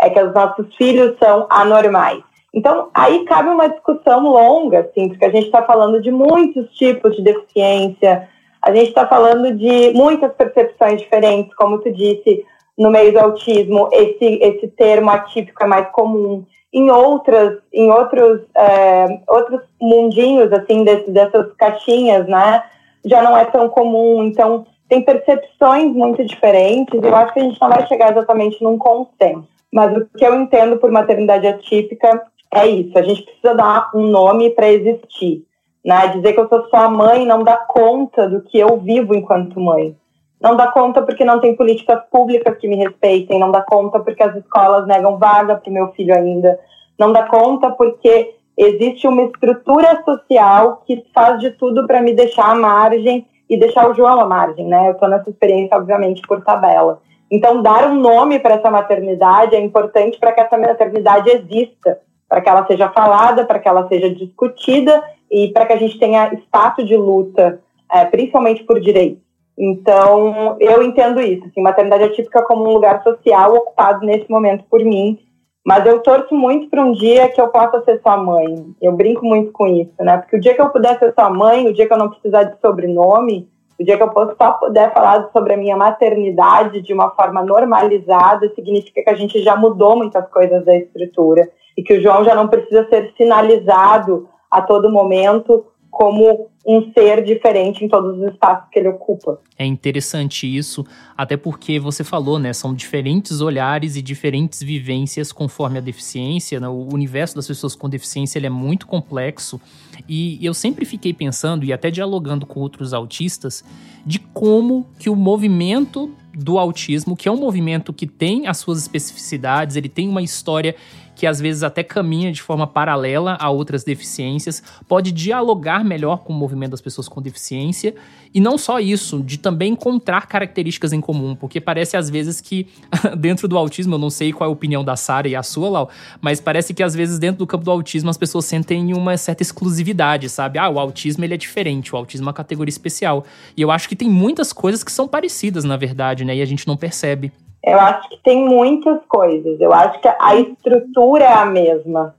é 0.00 0.10
que 0.10 0.22
os 0.22 0.34
nossos 0.34 0.74
filhos 0.76 1.16
são 1.18 1.46
anormais. 1.50 2.22
Então, 2.52 2.88
aí 2.94 3.24
cabe 3.24 3.50
uma 3.50 3.68
discussão 3.68 4.22
longa, 4.22 4.80
assim, 4.80 5.08
porque 5.08 5.24
a 5.24 5.30
gente 5.30 5.46
está 5.46 5.62
falando 5.62 6.00
de 6.00 6.10
muitos 6.10 6.70
tipos 6.74 7.14
de 7.14 7.22
deficiência, 7.22 8.28
a 8.62 8.74
gente 8.74 8.88
está 8.88 9.06
falando 9.06 9.52
de 9.52 9.92
muitas 9.94 10.32
percepções 10.32 11.00
diferentes, 11.00 11.54
como 11.54 11.78
tu 11.78 11.92
disse, 11.92 12.44
no 12.78 12.90
meio 12.90 13.12
do 13.12 13.20
autismo, 13.20 13.88
esse, 13.92 14.38
esse 14.42 14.68
termo 14.68 15.10
atípico 15.10 15.62
é 15.62 15.66
mais 15.66 15.88
comum 15.90 16.44
em 16.76 16.90
outras, 16.90 17.58
em 17.72 17.90
outros, 17.90 18.42
é, 18.54 19.20
outros 19.28 19.62
mundinhos 19.80 20.52
assim 20.52 20.84
desse, 20.84 21.10
dessas 21.10 21.50
caixinhas, 21.54 22.26
né? 22.26 22.62
Já 23.04 23.22
não 23.22 23.34
é 23.34 23.46
tão 23.46 23.66
comum. 23.68 24.22
Então 24.24 24.66
tem 24.86 25.00
percepções 25.00 25.94
muito 25.94 26.22
diferentes. 26.24 27.02
Eu 27.02 27.16
acho 27.16 27.32
que 27.32 27.40
a 27.40 27.42
gente 27.44 27.60
não 27.60 27.70
vai 27.70 27.86
chegar 27.86 28.12
exatamente 28.12 28.62
num 28.62 28.76
consenso. 28.76 29.48
Mas 29.72 29.96
o 29.96 30.06
que 30.16 30.24
eu 30.24 30.34
entendo 30.34 30.78
por 30.78 30.90
maternidade 30.90 31.46
atípica 31.46 32.22
é 32.52 32.66
isso. 32.66 32.98
A 32.98 33.02
gente 33.02 33.22
precisa 33.22 33.54
dar 33.54 33.90
um 33.94 34.06
nome 34.06 34.50
para 34.50 34.70
existir. 34.70 35.44
Né? 35.84 36.08
Dizer 36.08 36.32
que 36.32 36.40
eu 36.40 36.48
sou 36.48 36.68
só 36.68 36.90
mãe 36.90 37.24
não 37.24 37.44
dá 37.44 37.56
conta 37.56 38.28
do 38.28 38.42
que 38.42 38.58
eu 38.58 38.78
vivo 38.78 39.14
enquanto 39.14 39.60
mãe. 39.60 39.96
Não 40.40 40.56
dá 40.56 40.70
conta 40.70 41.00
porque 41.02 41.24
não 41.24 41.40
tem 41.40 41.56
políticas 41.56 42.00
públicas 42.10 42.56
que 42.58 42.68
me 42.68 42.76
respeitem, 42.76 43.38
não 43.38 43.50
dá 43.50 43.62
conta 43.62 44.00
porque 44.00 44.22
as 44.22 44.36
escolas 44.36 44.86
negam 44.86 45.16
vaga 45.16 45.56
para 45.56 45.70
o 45.70 45.72
meu 45.72 45.88
filho 45.92 46.14
ainda, 46.14 46.58
não 46.98 47.10
dá 47.10 47.22
conta 47.22 47.70
porque 47.70 48.34
existe 48.56 49.06
uma 49.06 49.22
estrutura 49.22 50.02
social 50.04 50.82
que 50.86 51.04
faz 51.14 51.40
de 51.40 51.52
tudo 51.52 51.86
para 51.86 52.02
me 52.02 52.12
deixar 52.12 52.50
à 52.50 52.54
margem 52.54 53.26
e 53.48 53.56
deixar 53.56 53.88
o 53.88 53.94
João 53.94 54.20
à 54.20 54.26
margem, 54.26 54.66
né? 54.66 54.88
Eu 54.88 54.92
estou 54.92 55.08
nessa 55.08 55.30
experiência, 55.30 55.76
obviamente, 55.76 56.20
por 56.22 56.42
tabela. 56.42 57.00
Então, 57.30 57.62
dar 57.62 57.90
um 57.90 57.96
nome 57.96 58.38
para 58.38 58.54
essa 58.54 58.70
maternidade 58.70 59.56
é 59.56 59.60
importante 59.60 60.18
para 60.18 60.32
que 60.32 60.40
essa 60.40 60.56
maternidade 60.56 61.28
exista, 61.30 61.98
para 62.28 62.40
que 62.40 62.48
ela 62.48 62.66
seja 62.66 62.88
falada, 62.90 63.44
para 63.44 63.58
que 63.58 63.68
ela 63.68 63.88
seja 63.88 64.08
discutida 64.10 65.02
e 65.30 65.48
para 65.48 65.66
que 65.66 65.72
a 65.72 65.76
gente 65.76 65.98
tenha 65.98 66.32
espaço 66.34 66.84
de 66.84 66.96
luta, 66.96 67.60
é, 67.92 68.04
principalmente 68.04 68.64
por 68.64 68.80
direitos. 68.80 69.26
Então, 69.58 70.56
eu 70.60 70.82
entendo 70.82 71.20
isso, 71.20 71.46
assim, 71.46 71.62
maternidade 71.62 72.04
atípica 72.04 72.42
como 72.42 72.68
um 72.68 72.74
lugar 72.74 73.02
social 73.02 73.54
ocupado 73.54 74.04
nesse 74.04 74.30
momento 74.30 74.64
por 74.70 74.84
mim, 74.84 75.18
mas 75.64 75.84
eu 75.84 76.00
torço 76.00 76.34
muito 76.34 76.68
para 76.68 76.84
um 76.84 76.92
dia 76.92 77.28
que 77.28 77.40
eu 77.40 77.48
possa 77.48 77.82
ser 77.82 78.00
sua 78.00 78.16
mãe. 78.16 78.66
Eu 78.80 78.92
brinco 78.92 79.24
muito 79.26 79.50
com 79.50 79.66
isso, 79.66 79.92
né? 79.98 80.18
Porque 80.18 80.36
o 80.36 80.40
dia 80.40 80.54
que 80.54 80.60
eu 80.60 80.68
puder 80.68 80.96
ser 80.98 81.12
sua 81.12 81.28
mãe, 81.28 81.66
o 81.66 81.72
dia 81.72 81.88
que 81.88 81.92
eu 81.92 81.98
não 81.98 82.10
precisar 82.10 82.44
de 82.44 82.60
sobrenome, 82.60 83.48
o 83.78 83.84
dia 83.84 83.96
que 83.96 84.02
eu 84.02 84.36
só 84.38 84.52
puder 84.52 84.92
falar 84.92 85.28
sobre 85.32 85.54
a 85.54 85.56
minha 85.56 85.76
maternidade 85.76 86.80
de 86.80 86.92
uma 86.92 87.10
forma 87.10 87.42
normalizada, 87.42 88.50
significa 88.54 89.02
que 89.02 89.10
a 89.10 89.14
gente 89.14 89.42
já 89.42 89.54
mudou 89.54 89.96
muitas 89.96 90.26
coisas 90.30 90.64
da 90.64 90.74
estrutura 90.74 91.48
e 91.76 91.82
que 91.82 91.94
o 91.94 92.00
João 92.00 92.24
já 92.24 92.34
não 92.34 92.48
precisa 92.48 92.88
ser 92.88 93.12
sinalizado 93.16 94.28
a 94.50 94.62
todo 94.62 94.90
momento 94.90 95.66
como 95.96 96.50
um 96.66 96.92
ser 96.92 97.24
diferente 97.24 97.82
em 97.82 97.88
todos 97.88 98.18
os 98.18 98.24
espaços 98.30 98.68
que 98.70 98.78
ele 98.78 98.88
ocupa. 98.88 99.40
É 99.58 99.64
interessante 99.64 100.46
isso, 100.46 100.84
até 101.16 101.38
porque 101.38 101.80
você 101.80 102.04
falou, 102.04 102.38
né? 102.38 102.52
São 102.52 102.74
diferentes 102.74 103.40
olhares 103.40 103.96
e 103.96 104.02
diferentes 104.02 104.62
vivências 104.62 105.32
conforme 105.32 105.78
a 105.78 105.80
deficiência. 105.80 106.60
Né? 106.60 106.68
O 106.68 106.86
universo 106.92 107.34
das 107.34 107.46
pessoas 107.46 107.74
com 107.74 107.88
deficiência 107.88 108.38
ele 108.38 108.46
é 108.46 108.50
muito 108.50 108.86
complexo. 108.86 109.58
E 110.06 110.38
eu 110.44 110.52
sempre 110.52 110.84
fiquei 110.84 111.14
pensando, 111.14 111.64
e 111.64 111.72
até 111.72 111.90
dialogando 111.90 112.44
com 112.44 112.60
outros 112.60 112.92
autistas, 112.92 113.64
de 114.04 114.18
como 114.18 114.86
que 114.98 115.08
o 115.08 115.16
movimento 115.16 116.10
do 116.34 116.58
autismo, 116.58 117.16
que 117.16 117.26
é 117.26 117.32
um 117.32 117.38
movimento 117.38 117.90
que 117.90 118.06
tem 118.06 118.46
as 118.46 118.58
suas 118.58 118.82
especificidades, 118.82 119.76
ele 119.76 119.88
tem 119.88 120.06
uma 120.06 120.20
história 120.20 120.76
que 121.16 121.26
às 121.26 121.40
vezes 121.40 121.62
até 121.62 121.82
caminha 121.82 122.30
de 122.30 122.42
forma 122.42 122.66
paralela 122.66 123.36
a 123.40 123.50
outras 123.50 123.82
deficiências, 123.82 124.62
pode 124.86 125.10
dialogar 125.10 125.82
melhor 125.82 126.18
com 126.18 126.32
o 126.32 126.36
movimento 126.36 126.72
das 126.72 126.80
pessoas 126.80 127.08
com 127.08 127.20
deficiência 127.20 127.94
e 128.34 128.40
não 128.40 128.58
só 128.58 128.78
isso, 128.78 129.22
de 129.22 129.38
também 129.38 129.72
encontrar 129.72 130.26
características 130.26 130.92
em 130.92 131.00
comum, 131.00 131.34
porque 131.34 131.58
parece 131.58 131.96
às 131.96 132.10
vezes 132.10 132.38
que 132.40 132.68
dentro 133.16 133.48
do 133.48 133.56
autismo, 133.56 133.94
eu 133.94 133.98
não 133.98 134.10
sei 134.10 134.30
qual 134.30 134.48
é 134.48 134.50
a 134.50 134.52
opinião 134.52 134.84
da 134.84 134.94
Sara 134.94 135.26
e 135.26 135.34
a 135.34 135.42
sua, 135.42 135.70
Lau, 135.70 135.90
mas 136.20 136.38
parece 136.38 136.74
que 136.74 136.82
às 136.82 136.94
vezes 136.94 137.18
dentro 137.18 137.38
do 137.38 137.46
campo 137.46 137.64
do 137.64 137.70
autismo 137.70 138.10
as 138.10 138.18
pessoas 138.18 138.44
sentem 138.44 138.92
uma 138.92 139.16
certa 139.16 139.42
exclusividade, 139.42 140.28
sabe? 140.28 140.58
Ah, 140.58 140.68
o 140.68 140.78
autismo 140.78 141.24
ele 141.24 141.32
é 141.32 141.38
diferente, 141.38 141.94
o 141.94 141.96
autismo 141.96 142.24
é 142.24 142.28
uma 142.28 142.34
categoria 142.34 142.70
especial. 142.70 143.24
E 143.56 143.62
eu 143.62 143.70
acho 143.70 143.88
que 143.88 143.96
tem 143.96 144.10
muitas 144.10 144.52
coisas 144.52 144.84
que 144.84 144.92
são 144.92 145.08
parecidas, 145.08 145.64
na 145.64 145.78
verdade, 145.78 146.22
né? 146.22 146.36
E 146.36 146.42
a 146.42 146.46
gente 146.46 146.66
não 146.66 146.76
percebe. 146.76 147.32
Eu 147.66 147.80
acho 147.80 148.08
que 148.08 148.22
tem 148.22 148.44
muitas 148.44 149.04
coisas. 149.08 149.60
Eu 149.60 149.72
acho 149.72 150.00
que 150.00 150.08
a 150.08 150.36
estrutura 150.36 151.24
é 151.24 151.32
a 151.32 151.44
mesma, 151.44 152.14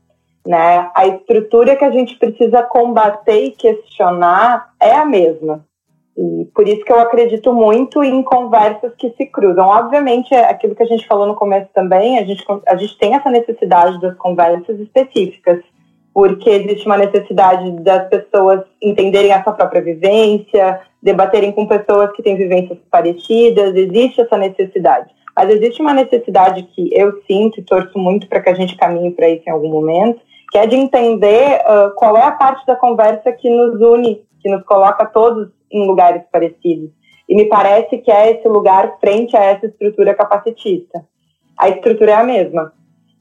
né? 0.46 0.92
A 0.94 1.08
estrutura 1.08 1.78
que 1.78 1.86
a 1.86 1.92
gente 1.92 2.18
precisa 2.18 2.62
combater 2.64 3.46
e 3.46 3.52
questionar 3.52 4.74
é 4.78 4.94
a 4.94 5.06
mesma. 5.06 5.66
E 6.18 6.46
por 6.54 6.68
isso 6.68 6.84
que 6.84 6.92
eu 6.92 7.00
acredito 7.00 7.54
muito 7.54 8.04
em 8.04 8.22
conversas 8.24 8.92
que 8.98 9.12
se 9.12 9.26
cruzam. 9.28 9.68
Obviamente, 9.68 10.34
é 10.34 10.50
aquilo 10.50 10.76
que 10.76 10.84
a 10.84 10.88
gente 10.88 11.08
falou 11.08 11.26
no 11.26 11.36
começo 11.36 11.70
também, 11.74 12.18
a 12.18 12.26
gente, 12.26 12.44
a 12.68 12.76
gente 12.76 12.98
tem 12.98 13.14
essa 13.14 13.30
necessidade 13.30 14.02
das 14.02 14.18
conversas 14.18 14.80
específicas, 14.80 15.60
porque 16.14 16.50
existe 16.50 16.88
uma 16.88 16.98
necessidade 16.98 17.72
das 17.84 18.10
pessoas 18.10 18.62
entenderem 18.82 19.32
a 19.32 19.44
sua 19.44 19.54
própria 19.54 19.82
vivência, 19.82 20.82
debaterem 21.02 21.52
com 21.52 21.68
pessoas 21.68 22.12
que 22.14 22.24
têm 22.24 22.36
vivências 22.36 22.80
parecidas, 22.90 23.76
existe 23.76 24.20
essa 24.20 24.38
necessidade. 24.38 25.16
Mas 25.38 25.52
existe 25.52 25.80
uma 25.84 25.94
necessidade 25.94 26.64
que 26.64 26.90
eu 26.92 27.22
sinto 27.28 27.60
e 27.60 27.64
torço 27.64 28.00
muito 28.00 28.28
para 28.28 28.42
que 28.42 28.50
a 28.50 28.56
gente 28.56 28.76
caminhe 28.76 29.12
para 29.12 29.30
isso 29.30 29.44
em 29.46 29.52
algum 29.52 29.70
momento, 29.70 30.20
que 30.52 30.58
é 30.58 30.66
de 30.66 30.76
entender 30.76 31.62
uh, 31.62 31.94
qual 31.96 32.18
é 32.18 32.24
a 32.24 32.32
parte 32.32 32.66
da 32.66 32.76
conversa 32.76 33.32
que 33.32 33.48
nos 33.48 33.80
une, 33.80 34.26
que 34.42 34.50
nos 34.50 34.64
coloca 34.64 35.06
todos 35.06 35.50
em 35.72 35.86
lugares 35.86 36.24
parecidos. 36.32 36.90
E 37.30 37.36
me 37.36 37.46
parece 37.46 38.00
que 38.00 38.10
é 38.10 38.32
esse 38.32 38.48
lugar 38.48 38.98
frente 39.00 39.38
a 39.38 39.44
essa 39.44 39.68
estrutura 39.68 40.16
capacitista. 40.16 41.06
A 41.56 41.70
estrutura 41.70 42.14
é 42.14 42.16
a 42.16 42.24
mesma. 42.24 42.74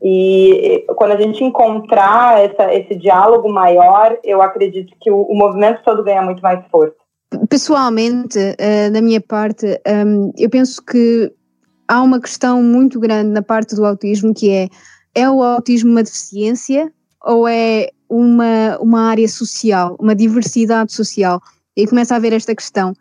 E 0.02 0.86
quando 0.96 1.12
a 1.12 1.20
gente 1.20 1.44
encontrar 1.44 2.42
essa, 2.42 2.72
esse 2.72 2.94
diálogo 2.94 3.52
maior, 3.52 4.16
eu 4.24 4.40
acredito 4.40 4.94
que 5.02 5.10
o, 5.10 5.20
o 5.22 5.36
movimento 5.36 5.82
todo 5.84 6.02
ganha 6.02 6.22
muito 6.22 6.40
mais 6.40 6.64
força. 6.70 6.96
Pessoalmente, 7.50 8.38
uh, 8.38 8.90
da 8.90 9.02
minha 9.02 9.20
parte, 9.20 9.66
um, 9.86 10.32
eu 10.38 10.48
penso 10.48 10.82
que 10.82 11.30
há 11.88 12.02
uma 12.02 12.20
questão 12.20 12.62
muito 12.62 12.98
grande 12.98 13.30
na 13.30 13.42
parte 13.42 13.74
do 13.74 13.84
autismo 13.84 14.34
que 14.34 14.50
é 14.50 14.68
é 15.16 15.30
o 15.30 15.42
autismo 15.42 15.90
uma 15.90 16.02
deficiência 16.02 16.92
ou 17.24 17.48
é 17.48 17.88
uma, 18.08 18.78
uma 18.80 19.08
área 19.08 19.26
social, 19.26 19.96
uma 19.98 20.14
diversidade 20.14 20.92
social? 20.92 21.40
E 21.74 21.86
começa 21.86 22.14
a 22.14 22.18
haver 22.18 22.34
esta 22.34 22.54
questão. 22.54 22.92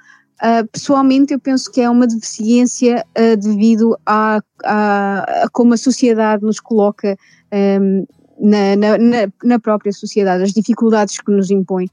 Uh, 0.42 0.66
pessoalmente, 0.72 1.34
eu 1.34 1.40
penso 1.40 1.70
que 1.70 1.82
é 1.82 1.90
uma 1.90 2.08
deficiência 2.08 3.06
uh, 3.18 3.38
devido 3.38 3.98
a, 4.06 4.40
a, 4.64 5.44
a, 5.44 5.50
como 5.52 5.74
a 5.74 5.78
sociedade 5.78 6.44
nos 6.44 6.60
coloca 6.60 7.18
um, 7.82 8.06
na, 8.40 8.76
na, 8.76 9.32
na, 9.44 9.60
própria 9.60 9.92
sociedade, 9.92 10.44
as 10.44 10.52
dificuldades 10.52 11.20
que 11.20 11.32
nos 11.32 11.52
impõe. 11.52 11.88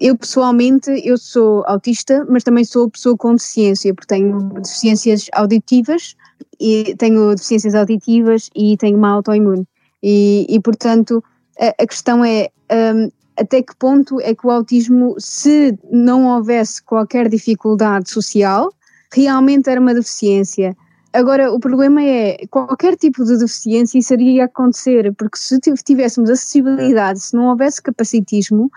Eu 0.00 0.16
pessoalmente, 0.16 0.90
eu 1.04 1.18
sou 1.18 1.64
autista, 1.66 2.24
mas 2.28 2.44
também 2.44 2.64
sou 2.64 2.88
pessoa 2.88 3.16
com 3.16 3.34
deficiência, 3.34 3.92
porque 3.92 4.14
tenho 4.14 4.38
deficiências 4.60 5.26
auditivas, 5.32 6.14
e 6.60 6.94
tenho 6.96 7.34
deficiências 7.34 7.74
auditivas 7.74 8.50
e 8.54 8.76
tenho 8.76 8.96
uma 8.96 9.10
autoimune. 9.10 9.66
E, 10.02 10.46
e 10.48 10.60
portanto, 10.60 11.22
a, 11.58 11.82
a 11.82 11.86
questão 11.86 12.24
é, 12.24 12.48
um, 12.94 13.10
até 13.36 13.62
que 13.62 13.74
ponto 13.76 14.20
é 14.20 14.34
que 14.34 14.46
o 14.46 14.50
autismo, 14.50 15.14
se 15.18 15.76
não 15.90 16.26
houvesse 16.26 16.82
qualquer 16.82 17.28
dificuldade 17.28 18.10
social, 18.10 18.72
realmente 19.12 19.68
era 19.68 19.80
uma 19.80 19.94
deficiência. 19.94 20.76
Agora, 21.12 21.52
o 21.52 21.60
problema 21.60 22.02
é 22.02 22.38
qualquer 22.50 22.96
tipo 22.96 23.24
de 23.24 23.38
deficiência 23.38 23.98
isso 23.98 24.12
iria 24.14 24.46
acontecer, 24.46 25.12
porque 25.14 25.38
se 25.38 25.58
tivéssemos 25.84 26.28
acessibilidade, 26.28 27.20
se 27.20 27.36
não 27.36 27.46
houvesse 27.46 27.80
capacitismo, 27.80 28.70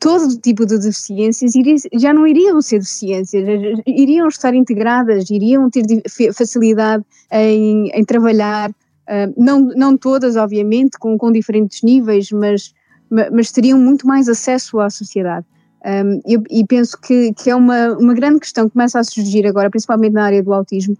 todo 0.00 0.40
tipo 0.40 0.66
de 0.66 0.78
deficiências 0.78 1.54
iria, 1.54 1.76
já 1.94 2.12
não 2.12 2.26
iriam 2.26 2.60
ser 2.60 2.80
deficiências, 2.80 3.44
iriam 3.86 4.28
estar 4.28 4.54
integradas, 4.54 5.30
iriam 5.30 5.70
ter 5.70 5.84
facilidade 6.32 7.04
em, 7.30 7.88
em 7.90 8.04
trabalhar, 8.04 8.70
uh, 8.70 9.34
não, 9.36 9.60
não 9.76 9.96
todas, 9.96 10.36
obviamente, 10.36 10.98
com, 10.98 11.16
com 11.16 11.30
diferentes 11.30 11.82
níveis, 11.82 12.30
mas 12.30 12.74
mas 13.10 13.52
teriam 13.52 13.78
muito 13.78 14.06
mais 14.06 14.28
acesso 14.28 14.80
à 14.80 14.90
sociedade. 14.90 15.46
Um, 15.84 16.20
eu, 16.26 16.42
e 16.50 16.66
penso 16.66 16.98
que, 17.00 17.32
que 17.34 17.50
é 17.50 17.54
uma, 17.54 17.92
uma 17.96 18.14
grande 18.14 18.40
questão 18.40 18.66
que 18.66 18.72
começa 18.72 18.98
a 18.98 19.04
surgir 19.04 19.46
agora, 19.46 19.70
principalmente 19.70 20.12
na 20.12 20.24
área 20.24 20.42
do 20.42 20.52
autismo, 20.52 20.94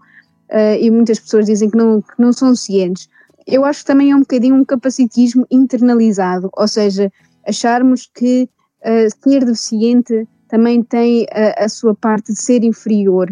uh, 0.49 0.77
e 0.79 0.89
muitas 0.89 1.19
pessoas 1.19 1.45
dizem 1.45 1.69
que 1.69 1.77
não, 1.77 2.01
que 2.01 2.13
não 2.17 2.31
são 2.31 2.55
cientes. 2.55 3.09
Eu 3.45 3.65
acho 3.65 3.81
que 3.81 3.85
também 3.85 4.11
é 4.11 4.15
um 4.15 4.21
bocadinho 4.21 4.55
um 4.55 4.63
capacitismo 4.63 5.45
internalizado, 5.51 6.49
ou 6.55 6.67
seja, 6.67 7.11
acharmos 7.47 8.09
que 8.13 8.49
uh, 8.83 9.29
ser 9.29 9.45
deficiente 9.45 10.27
também 10.47 10.83
tem 10.83 11.25
a, 11.31 11.65
a, 11.65 11.69
sua 11.69 11.95
parte 11.95 12.33
de 12.33 12.41
ser 12.41 12.63
inferior. 12.63 13.29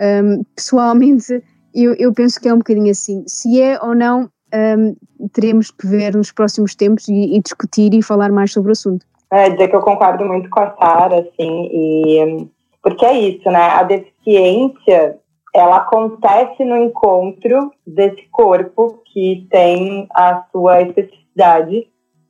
Um, 0.00 0.44
pessoalmente, 0.54 1.42
eu, 1.74 1.94
eu 1.94 2.12
penso 2.12 2.40
que 2.40 2.48
é 2.48 2.54
um 2.54 2.58
bocadinho 2.58 2.90
assim. 2.90 3.24
Se 3.26 3.60
é 3.60 3.78
ou 3.82 3.94
não 3.94 4.30
um, 4.54 4.96
teremos 5.32 5.70
que 5.70 5.86
ver 5.86 6.14
nos 6.14 6.32
próximos 6.32 6.74
tempos 6.74 7.08
e, 7.08 7.36
e, 7.36 7.42
discutir 7.42 7.94
e 7.94 8.02
falar 8.02 8.30
mais 8.30 8.52
sobre 8.52 8.70
o 8.70 8.72
assunto. 8.72 9.04
É, 9.30 9.50
dizer 9.50 9.68
que 9.68 9.76
eu 9.76 9.82
concordo 9.82 10.24
muito 10.24 10.48
com 10.48 10.60
a 10.60 10.74
Sara, 10.76 11.20
assim, 11.20 11.68
e, 11.70 12.48
porque 12.82 13.04
é 13.04 13.18
isso, 13.18 13.50
né? 13.50 13.60
A 13.60 13.82
deficiência, 13.82 15.18
ela 15.54 15.76
acontece 15.78 16.64
no 16.64 16.76
encontro 16.76 17.70
desse 17.86 18.26
corpo 18.30 19.02
que 19.12 19.46
tem 19.50 20.08
a 20.14 20.44
sua 20.50 20.80
especificidade 20.82 21.86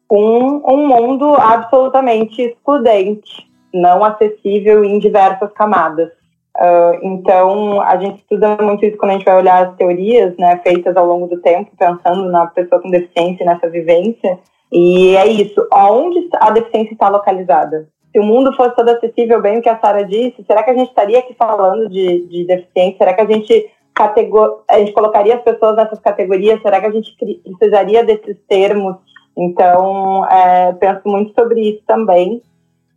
com 0.09 0.62
um 0.66 0.87
mundo 0.88 1.35
absolutamente 1.35 2.40
excludente, 2.40 3.47
não 3.73 4.03
acessível 4.03 4.83
em 4.83 4.99
diversas 4.99 5.53
camadas. 5.53 6.09
Uh, 6.57 6.99
então, 7.03 7.81
a 7.83 7.97
gente 7.99 8.18
estuda 8.18 8.57
muito 8.61 8.85
isso 8.85 8.97
quando 8.97 9.11
a 9.11 9.14
gente 9.14 9.25
vai 9.25 9.37
olhar 9.37 9.68
as 9.68 9.77
teorias 9.77 10.37
né, 10.38 10.61
feitas 10.64 10.97
ao 10.97 11.07
longo 11.07 11.29
do 11.29 11.40
tempo, 11.40 11.71
pensando 11.79 12.29
na 12.31 12.47
pessoa 12.47 12.81
com 12.81 12.90
deficiência, 12.90 13.47
nessa 13.47 13.68
vivência. 13.68 14.38
E 14.73 15.14
é 15.16 15.27
isso. 15.29 15.66
Onde 15.73 16.29
a 16.40 16.51
deficiência 16.51 16.94
está 16.94 17.09
localizada? 17.09 17.88
Se 18.11 18.18
o 18.18 18.25
mundo 18.25 18.53
fosse 18.57 18.75
todo 18.75 18.88
acessível, 18.88 19.40
bem 19.40 19.59
o 19.59 19.62
que 19.62 19.68
a 19.68 19.79
Sara 19.79 20.05
disse, 20.05 20.42
será 20.47 20.62
que 20.62 20.71
a 20.71 20.75
gente 20.75 20.88
estaria 20.88 21.18
aqui 21.18 21.35
falando 21.35 21.88
de, 21.88 22.27
de 22.27 22.47
deficiência? 22.47 22.99
Será 22.99 23.14
que 23.14 23.21
a 23.21 23.27
gente, 23.27 23.71
categor... 23.94 24.64
a 24.68 24.79
gente 24.79 24.92
colocaria 24.92 25.37
as 25.37 25.42
pessoas 25.42 25.77
nessas 25.77 26.01
categorias? 26.01 26.61
Será 26.61 26.81
que 26.81 26.87
a 26.87 26.90
gente 26.90 27.14
precisaria 27.44 28.03
desses 28.03 28.37
termos? 28.49 28.97
Então, 29.38 30.27
é, 30.27 30.72
penso 30.72 31.03
muito 31.07 31.33
sobre 31.33 31.61
isso 31.61 31.83
também. 31.87 32.42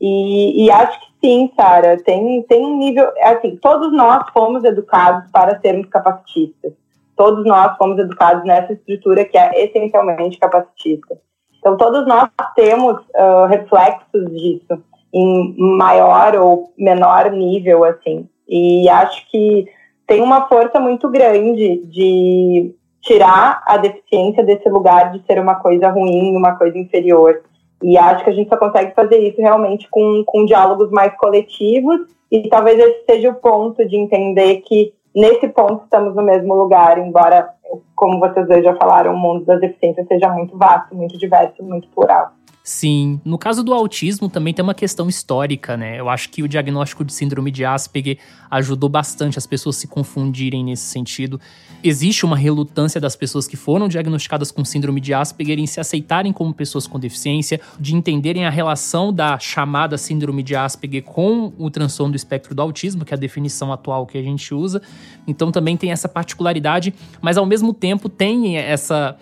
E, 0.02 0.66
e 0.66 0.72
acho 0.72 1.00
que 1.00 1.06
sim, 1.24 1.52
Sara, 1.56 2.02
tem, 2.04 2.42
tem 2.44 2.66
um 2.66 2.80
nível. 2.80 3.08
Assim, 3.22 3.56
todos 3.58 3.94
nós 3.94 4.28
fomos 4.34 4.64
educados 4.64 5.30
para 5.32 5.60
sermos 5.60 5.88
capacitistas. 5.88 6.74
Todos 7.16 7.46
nós 7.46 7.78
fomos 7.78 8.00
educados 8.00 8.44
nessa 8.44 8.74
estrutura 8.74 9.24
que 9.24 9.38
é 9.38 9.66
essencialmente 9.66 10.40
capacitista. 10.40 11.16
Então, 11.60 11.78
todos 11.78 12.08
nós 12.08 12.28
temos 12.56 12.98
uh, 13.00 13.46
reflexos 13.48 14.26
disso, 14.32 14.84
em 15.14 15.56
maior 15.78 16.36
ou 16.38 16.74
menor 16.76 17.30
nível, 17.30 17.84
assim. 17.84 18.28
E 18.50 18.90
acho 18.90 19.30
que 19.30 19.68
tem 20.08 20.24
uma 20.24 20.48
força 20.48 20.80
muito 20.80 21.08
grande 21.08 21.86
de 21.86 22.74
tirar 23.02 23.62
a 23.66 23.78
deficiência 23.78 24.44
desse 24.44 24.70
lugar 24.70 25.12
de 25.12 25.24
ser 25.26 25.40
uma 25.40 25.56
coisa 25.56 25.90
ruim, 25.90 26.36
uma 26.36 26.56
coisa 26.56 26.78
inferior. 26.78 27.42
E 27.84 27.98
acho 27.98 28.24
que 28.24 28.30
a 28.30 28.34
gente 28.34 28.50
só 28.50 28.58
consegue 28.58 28.94
fazer 28.94 29.18
isso 29.18 29.42
realmente 29.42 29.88
com, 29.90 30.24
com 30.26 30.46
diálogos 30.46 30.92
mais 30.92 31.16
coletivos, 31.18 32.02
e 32.32 32.48
talvez 32.48 32.80
esse 32.80 33.04
seja 33.06 33.30
o 33.30 33.36
ponto 33.36 33.86
de 33.86 33.98
entender 33.98 34.58
que 34.62 34.94
nesse 35.16 35.48
ponto 35.50 35.84
estamos 35.84 36.16
no 36.16 36.24
mesmo 36.24 36.54
lugar, 36.54 36.98
embora, 36.98 37.50
como 37.96 38.20
vocês 38.20 38.48
dois 38.48 38.64
já 38.64 38.76
falaram, 38.76 39.14
o 39.14 39.18
mundo 39.18 39.46
das 39.46 39.60
deficiências 39.60 40.08
seja 40.08 40.30
muito 40.30 40.58
vasto, 40.58 40.96
muito 40.96 41.18
diverso, 41.18 41.62
muito 41.64 41.90
plural. 41.90 42.32
Sim, 42.64 43.20
no 43.26 43.40
caso 43.40 43.64
do 43.64 43.74
autismo 43.74 44.30
também 44.30 44.54
tem 44.54 44.62
uma 44.62 44.76
questão 44.76 45.10
histórica, 45.10 45.76
né? 45.76 46.00
Eu 46.00 46.08
acho 46.08 46.30
que 46.30 46.44
o 46.44 46.48
diagnóstico 46.48 47.04
de 47.04 47.12
síndrome 47.12 47.50
de 47.50 47.66
Asperger 47.66 48.20
ajudou 48.52 48.88
bastante 48.88 49.40
as 49.40 49.48
pessoas 49.48 49.78
se 49.78 49.88
confundirem 49.88 50.64
nesse 50.64 50.84
sentido. 50.84 51.42
Existe 51.84 52.24
uma 52.24 52.38
relutância 52.38 53.02
das 53.02 53.16
pessoas 53.16 53.48
que 53.48 53.58
foram 53.58 53.88
diagnosticadas 53.88 54.52
com 54.52 54.64
síndrome 54.64 55.02
de 55.02 55.12
Asperger 55.12 55.58
em 55.58 55.66
se 55.66 55.80
aceitarem 55.80 56.32
como 56.32 56.54
pessoas 56.54 56.86
com 56.86 57.00
deficiência, 57.00 57.60
de 57.80 57.96
entenderem 57.96 58.46
a 58.46 58.50
relação 58.52 59.12
da 59.12 59.40
chamada 59.40 59.98
síndrome 59.98 60.44
de 60.44 60.56
Asperger 60.56 61.02
com 61.02 61.52
o 61.58 61.72
transtorno 61.72 62.12
do 62.12 62.16
espectro 62.16 62.54
do 62.54 62.62
autismo, 62.62 63.04
que 63.04 63.12
é 63.12 63.18
a 63.18 63.20
definição 63.20 63.74
atual 63.74 64.06
que 64.06 64.20
a 64.20 64.22
gente 64.22 64.54
usa. 64.54 64.84
Então 65.26 65.52
também 65.52 65.76
tem 65.76 65.92
essa 65.92 66.08
particularidade, 66.08 66.94
mas 67.20 67.38
ao 67.40 67.46
mesmo 67.46 67.74
tempo 67.74 68.08
tem 68.08 68.58
essa 68.58 69.18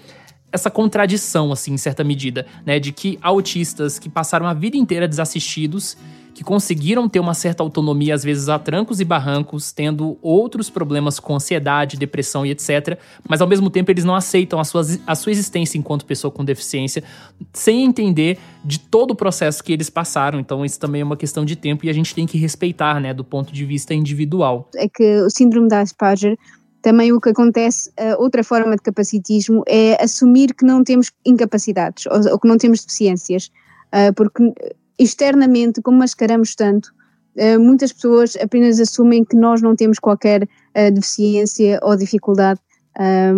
essa 0.52 0.70
contradição, 0.70 1.52
assim, 1.52 1.74
em 1.74 1.78
certa 1.78 2.04
medida, 2.04 2.46
né? 2.66 2.80
De 2.80 2.92
que 2.92 3.18
autistas 3.22 4.00
que 4.00 4.10
passaram 4.10 4.48
a 4.48 4.54
vida 4.54 4.78
inteira 4.78 5.08
desassistidos, 5.08 5.96
que 6.40 6.44
conseguiram 6.44 7.10
ter 7.10 7.20
uma 7.20 7.34
certa 7.34 7.62
autonomia, 7.62 8.16
às 8.16 8.24
vezes 8.24 8.48
a 8.48 8.58
trancos 8.58 9.02
e 9.02 9.04
barrancos, 9.04 9.74
tendo 9.74 10.18
outros 10.22 10.70
problemas 10.70 11.20
com 11.20 11.36
ansiedade, 11.36 11.98
depressão 11.98 12.46
e 12.46 12.52
etc. 12.52 12.98
Mas 13.28 13.42
ao 13.42 13.48
mesmo 13.48 13.70
tempo 13.70 13.92
eles 13.92 14.06
não 14.06 14.16
aceitam 14.16 14.58
a 14.58 14.64
sua, 14.64 14.82
a 15.06 15.16
sua 15.16 15.34
existência 15.34 15.78
enquanto 15.78 16.06
pessoa 16.06 16.32
com 16.32 16.46
deficiência, 16.46 17.04
sem 17.52 17.84
entender 17.84 18.38
de 18.64 18.80
todo 18.80 19.12
o 19.12 19.16
processo 19.16 19.62
que 19.62 19.74
eles 19.74 19.90
passaram. 19.90 20.40
Então 20.40 20.64
isso 20.64 20.80
também 20.80 21.02
é 21.02 21.04
uma 21.04 21.18
questão 21.18 21.44
de 21.44 21.58
tempo 21.58 21.86
e 21.86 21.90
a 21.90 21.94
gente 21.94 22.16
tem 22.16 22.26
que 22.26 22.38
respeitar, 22.38 23.02
né, 23.02 23.14
do 23.14 23.24
ponto 23.26 23.52
de 23.52 23.66
vista 23.66 23.94
individual. 23.94 24.70
É 24.78 24.88
que 24.88 25.22
o 25.22 25.30
síndrome 25.30 25.68
da 25.68 25.82
Asperger 25.82 26.38
também 26.82 27.12
o 27.12 27.20
que 27.20 27.30
acontece, 27.30 27.92
outra 28.18 28.44
forma 28.44 28.76
de 28.76 28.82
capacitismo 28.82 29.64
é 29.68 30.02
assumir 30.02 30.54
que 30.54 30.66
não 30.66 30.84
temos 30.84 31.12
incapacidades 31.26 32.06
ou, 32.06 32.40
que 32.40 32.48
não 32.48 32.58
temos 32.58 32.82
deficiências, 32.82 33.52
uh, 33.94 34.14
porque 34.16 34.54
externamente, 34.98 35.82
como 35.82 35.98
mascaramos 35.98 36.56
tanto, 36.56 36.92
uh, 37.36 37.60
muitas 37.60 37.92
pessoas 37.92 38.36
apenas 38.42 38.80
assumem 38.80 39.24
que 39.24 39.36
nós 39.36 39.62
não 39.62 39.76
temos 39.76 40.00
qualquer 40.00 40.44
uh, 40.44 40.92
deficiência 40.94 41.80
ou 41.82 41.96
dificuldade 41.96 42.60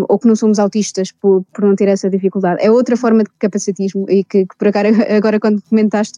ou 0.10 0.18
que 0.18 0.28
não 0.28 0.36
somos 0.36 0.58
autistas 0.58 1.12
por, 1.12 1.46
não 1.60 1.76
ter 1.76 1.88
essa 1.88 2.10
dificuldade. 2.10 2.64
É 2.64 2.72
outra 2.72 2.98
forma 2.98 3.24
de 3.24 3.30
capacitismo 3.38 4.10
e 4.10 4.24
que, 4.24 4.48
que 4.48 4.58
por 4.58 4.70
agora, 4.70 4.90
agora 5.16 5.40
quando 5.40 5.62
comentaste 5.62 6.18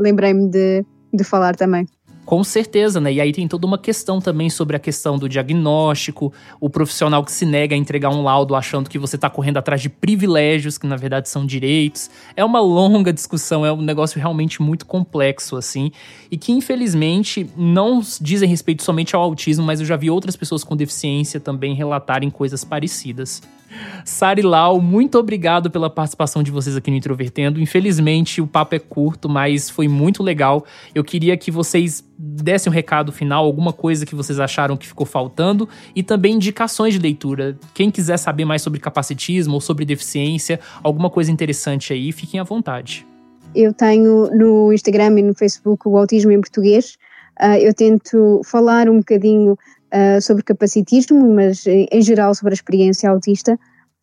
lembrei-me 0.00 0.48
de, 0.48 0.86
de 1.12 1.22
falar 1.22 1.54
também. 1.54 1.86
Com 2.28 2.44
certeza, 2.44 3.00
né? 3.00 3.10
E 3.10 3.22
aí 3.22 3.32
tem 3.32 3.48
toda 3.48 3.66
uma 3.66 3.78
questão 3.78 4.20
também 4.20 4.50
sobre 4.50 4.76
a 4.76 4.78
questão 4.78 5.16
do 5.16 5.30
diagnóstico, 5.30 6.30
o 6.60 6.68
profissional 6.68 7.24
que 7.24 7.32
se 7.32 7.46
nega 7.46 7.74
a 7.74 7.78
entregar 7.78 8.10
um 8.10 8.22
laudo 8.22 8.54
achando 8.54 8.90
que 8.90 8.98
você 8.98 9.16
está 9.16 9.30
correndo 9.30 9.56
atrás 9.56 9.80
de 9.80 9.88
privilégios, 9.88 10.76
que 10.76 10.86
na 10.86 10.94
verdade 10.94 11.26
são 11.26 11.46
direitos. 11.46 12.10
É 12.36 12.44
uma 12.44 12.60
longa 12.60 13.14
discussão, 13.14 13.64
é 13.64 13.72
um 13.72 13.80
negócio 13.80 14.20
realmente 14.20 14.60
muito 14.60 14.84
complexo, 14.84 15.56
assim, 15.56 15.90
e 16.30 16.36
que 16.36 16.52
infelizmente 16.52 17.48
não 17.56 18.02
dizem 18.20 18.46
respeito 18.46 18.82
somente 18.82 19.16
ao 19.16 19.22
autismo, 19.22 19.64
mas 19.64 19.80
eu 19.80 19.86
já 19.86 19.96
vi 19.96 20.10
outras 20.10 20.36
pessoas 20.36 20.62
com 20.62 20.76
deficiência 20.76 21.40
também 21.40 21.74
relatarem 21.74 22.28
coisas 22.28 22.62
parecidas. 22.62 23.40
Sari 24.04 24.42
Lau, 24.42 24.80
muito 24.80 25.18
obrigado 25.18 25.70
pela 25.70 25.90
participação 25.90 26.42
de 26.42 26.50
vocês 26.50 26.76
aqui 26.76 26.90
no 26.90 26.96
Introvertendo. 26.96 27.60
Infelizmente, 27.60 28.40
o 28.40 28.46
papo 28.46 28.74
é 28.74 28.78
curto, 28.78 29.28
mas 29.28 29.68
foi 29.68 29.88
muito 29.88 30.22
legal. 30.22 30.64
Eu 30.94 31.04
queria 31.04 31.36
que 31.36 31.50
vocês 31.50 32.04
dessem 32.16 32.70
um 32.70 32.74
recado 32.74 33.12
final, 33.12 33.44
alguma 33.44 33.72
coisa 33.72 34.06
que 34.06 34.14
vocês 34.14 34.40
acharam 34.40 34.76
que 34.76 34.86
ficou 34.86 35.06
faltando 35.06 35.68
e 35.94 36.02
também 36.02 36.34
indicações 36.34 36.94
de 36.94 37.00
leitura. 37.00 37.58
Quem 37.74 37.90
quiser 37.90 38.16
saber 38.16 38.44
mais 38.44 38.62
sobre 38.62 38.80
capacitismo 38.80 39.54
ou 39.54 39.60
sobre 39.60 39.84
deficiência, 39.84 40.58
alguma 40.82 41.10
coisa 41.10 41.30
interessante 41.30 41.92
aí, 41.92 42.10
fiquem 42.12 42.40
à 42.40 42.44
vontade. 42.44 43.06
Eu 43.54 43.72
tenho 43.72 44.30
no 44.34 44.72
Instagram 44.72 45.18
e 45.18 45.22
no 45.22 45.34
Facebook 45.34 45.88
o 45.88 45.96
Autismo 45.96 46.32
em 46.32 46.40
Português. 46.40 46.96
Uh, 47.40 47.56
eu 47.60 47.72
tento 47.72 48.40
falar 48.44 48.88
um 48.88 48.98
bocadinho 48.98 49.56
uh, 49.92 50.20
sobre 50.20 50.42
capacitismo, 50.42 51.32
mas 51.34 51.64
em 51.66 52.02
geral 52.02 52.34
sobre 52.34 52.52
a 52.52 52.54
experiência 52.54 53.08
autista, 53.10 53.58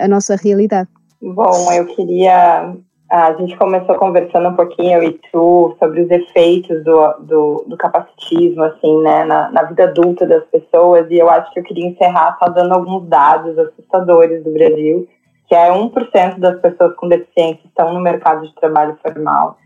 a 0.00 0.08
nossa 0.08 0.34
realidade. 0.36 0.88
Bom, 1.20 1.70
eu 1.72 1.84
queria 1.86 2.74
a 3.12 3.34
gente 3.34 3.54
começou 3.58 3.94
conversando 3.96 4.48
um 4.48 4.56
pouquinho, 4.56 5.02
eu 5.02 5.02
e 5.02 5.20
tu, 5.30 5.76
sobre 5.78 6.00
os 6.00 6.10
efeitos 6.10 6.82
do, 6.82 7.12
do, 7.20 7.64
do 7.68 7.76
capacitismo, 7.76 8.62
assim, 8.62 9.02
né, 9.02 9.22
na, 9.24 9.50
na, 9.50 9.64
vida 9.64 9.84
adulta 9.84 10.26
das 10.26 10.42
pessoas, 10.46 11.10
e 11.10 11.18
eu 11.18 11.28
acho 11.28 11.52
que 11.52 11.60
eu 11.60 11.62
queria 11.62 11.88
encerrar 11.88 12.38
só 12.38 12.48
dando 12.48 12.72
alguns 12.72 13.06
dados 13.06 13.58
assustadores 13.58 14.42
do 14.42 14.50
Brasil, 14.54 15.06
que 15.46 15.54
é 15.54 15.70
1% 15.70 16.38
das 16.38 16.58
pessoas 16.62 16.96
com 16.96 17.06
deficiência 17.06 17.60
estão 17.66 17.92
no 17.92 18.00
mercado 18.00 18.46
de 18.46 18.54
trabalho 18.54 18.96
formal, 19.02 19.58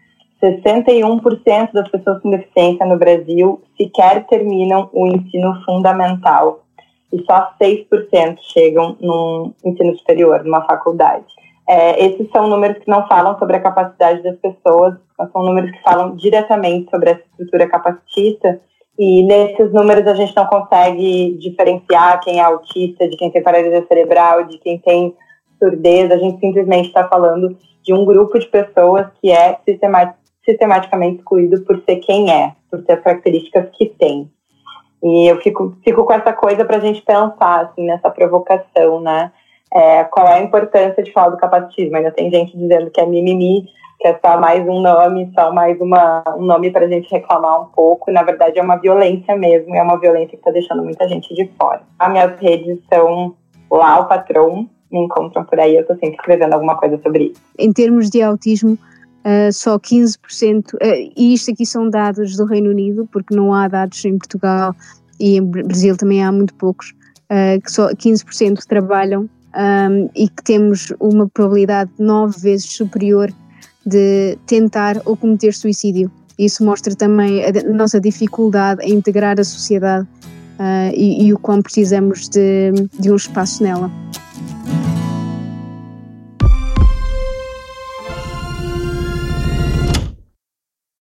61% 0.42 1.72
das 1.72 1.88
pessoas 1.88 2.20
com 2.20 2.30
deficiência 2.30 2.84
no 2.84 2.98
Brasil 2.98 3.62
sequer 3.76 4.26
terminam 4.26 4.90
o 4.92 5.06
ensino 5.06 5.54
fundamental, 5.64 6.64
e 7.12 7.22
só 7.22 7.52
6% 7.62 8.38
chegam 8.40 8.96
no 9.00 9.52
ensino 9.64 9.96
superior, 9.96 10.42
numa 10.42 10.62
faculdade. 10.62 11.35
É, 11.68 12.04
esses 12.04 12.30
são 12.30 12.46
números 12.46 12.78
que 12.78 12.88
não 12.88 13.06
falam 13.08 13.38
sobre 13.38 13.56
a 13.56 13.60
capacidade 13.60 14.22
das 14.22 14.36
pessoas, 14.36 14.94
são 15.32 15.42
números 15.42 15.72
que 15.72 15.82
falam 15.82 16.14
diretamente 16.14 16.88
sobre 16.90 17.10
essa 17.10 17.22
estrutura 17.32 17.68
capacitista. 17.68 18.60
E 18.98 19.22
nesses 19.24 19.72
números 19.72 20.06
a 20.06 20.14
gente 20.14 20.34
não 20.34 20.46
consegue 20.46 21.36
diferenciar 21.38 22.20
quem 22.20 22.38
é 22.38 22.42
autista 22.42 23.08
de 23.08 23.16
quem 23.16 23.30
tem 23.30 23.42
paralisia 23.42 23.84
cerebral, 23.86 24.44
de 24.44 24.58
quem 24.58 24.78
tem 24.78 25.14
surdez. 25.58 26.10
A 26.10 26.16
gente 26.16 26.40
simplesmente 26.40 26.88
está 26.88 27.06
falando 27.08 27.56
de 27.82 27.92
um 27.92 28.04
grupo 28.04 28.38
de 28.38 28.46
pessoas 28.46 29.06
que 29.20 29.30
é 29.30 29.58
sistematicamente 30.44 31.18
excluído 31.18 31.62
por 31.62 31.82
ser 31.82 31.96
quem 31.96 32.30
é, 32.30 32.52
por 32.70 32.82
ter 32.84 32.94
as 32.94 33.02
características 33.02 33.68
que 33.72 33.86
tem. 33.86 34.30
E 35.02 35.30
eu 35.30 35.40
fico, 35.40 35.76
fico 35.84 36.04
com 36.04 36.12
essa 36.12 36.32
coisa 36.32 36.64
para 36.64 36.78
a 36.78 36.80
gente 36.80 37.02
pensar, 37.02 37.66
assim, 37.66 37.84
nessa 37.86 38.10
provocação, 38.10 39.00
né? 39.00 39.30
É, 39.72 40.04
qual 40.04 40.26
é 40.26 40.34
a 40.34 40.42
importância 40.42 41.02
de 41.02 41.12
falar 41.12 41.30
do 41.30 41.36
capacitismo. 41.36 41.96
Ainda 41.96 42.10
tem 42.10 42.30
gente 42.30 42.56
dizendo 42.56 42.90
que 42.90 43.00
é 43.00 43.06
mimimi, 43.06 43.68
que 44.00 44.08
é 44.08 44.18
só 44.24 44.38
mais 44.38 44.66
um 44.66 44.80
nome, 44.80 45.30
só 45.34 45.52
mais 45.52 45.80
uma, 45.80 46.22
um 46.36 46.44
nome 46.44 46.70
para 46.70 46.86
a 46.86 46.88
gente 46.88 47.10
reclamar 47.10 47.62
um 47.62 47.66
pouco. 47.66 48.10
Na 48.10 48.22
verdade, 48.22 48.58
é 48.58 48.62
uma 48.62 48.76
violência 48.76 49.36
mesmo, 49.36 49.74
é 49.74 49.82
uma 49.82 49.98
violência 49.98 50.30
que 50.30 50.36
está 50.36 50.50
deixando 50.50 50.82
muita 50.82 51.08
gente 51.08 51.34
de 51.34 51.50
fora. 51.58 51.82
As 51.98 52.10
minhas 52.10 52.38
redes 52.40 52.78
são 52.92 53.34
lá 53.70 54.00
o 54.00 54.06
patrão, 54.06 54.68
me 54.90 55.00
encontram 55.00 55.44
por 55.44 55.58
aí, 55.58 55.74
eu 55.74 55.80
estou 55.80 55.96
sempre 55.96 56.16
escrevendo 56.16 56.54
alguma 56.54 56.76
coisa 56.76 57.00
sobre 57.02 57.24
isso. 57.24 57.42
Em 57.58 57.72
termos 57.72 58.10
de 58.10 58.22
autismo, 58.22 58.78
Uh, 59.26 59.52
só 59.52 59.76
15%, 59.76 60.74
uh, 60.74 60.78
e 61.16 61.34
isto 61.34 61.50
aqui 61.50 61.66
são 61.66 61.90
dados 61.90 62.36
do 62.36 62.44
Reino 62.44 62.70
Unido, 62.70 63.08
porque 63.10 63.34
não 63.34 63.52
há 63.52 63.66
dados 63.66 64.04
em 64.04 64.16
Portugal 64.16 64.72
e 65.18 65.38
em 65.38 65.44
Brasil 65.44 65.96
também 65.96 66.22
há 66.22 66.30
muito 66.30 66.54
poucos, 66.54 66.94
uh, 67.24 67.60
que 67.60 67.68
só 67.68 67.88
15% 67.88 68.64
trabalham 68.68 69.28
um, 69.56 70.10
e 70.14 70.28
que 70.28 70.42
temos 70.44 70.92
uma 71.00 71.28
probabilidade 71.28 71.90
nove 71.98 72.38
vezes 72.38 72.70
superior 72.70 73.32
de 73.84 74.36
tentar 74.46 75.00
ou 75.04 75.16
cometer 75.16 75.54
suicídio. 75.54 76.10
Isso 76.38 76.64
mostra 76.64 76.94
também 76.94 77.42
a 77.44 77.52
nossa 77.72 77.98
dificuldade 77.98 78.84
em 78.84 78.94
integrar 78.94 79.40
a 79.40 79.44
sociedade 79.44 80.06
uh, 80.58 80.92
e, 80.94 81.26
e, 81.26 81.32
o 81.32 81.38
quão 81.38 81.62
precisamos 81.62 82.28
de, 82.28 82.72
de 82.98 83.10
um 83.10 83.16
espaço 83.16 83.62
nela. 83.62 83.90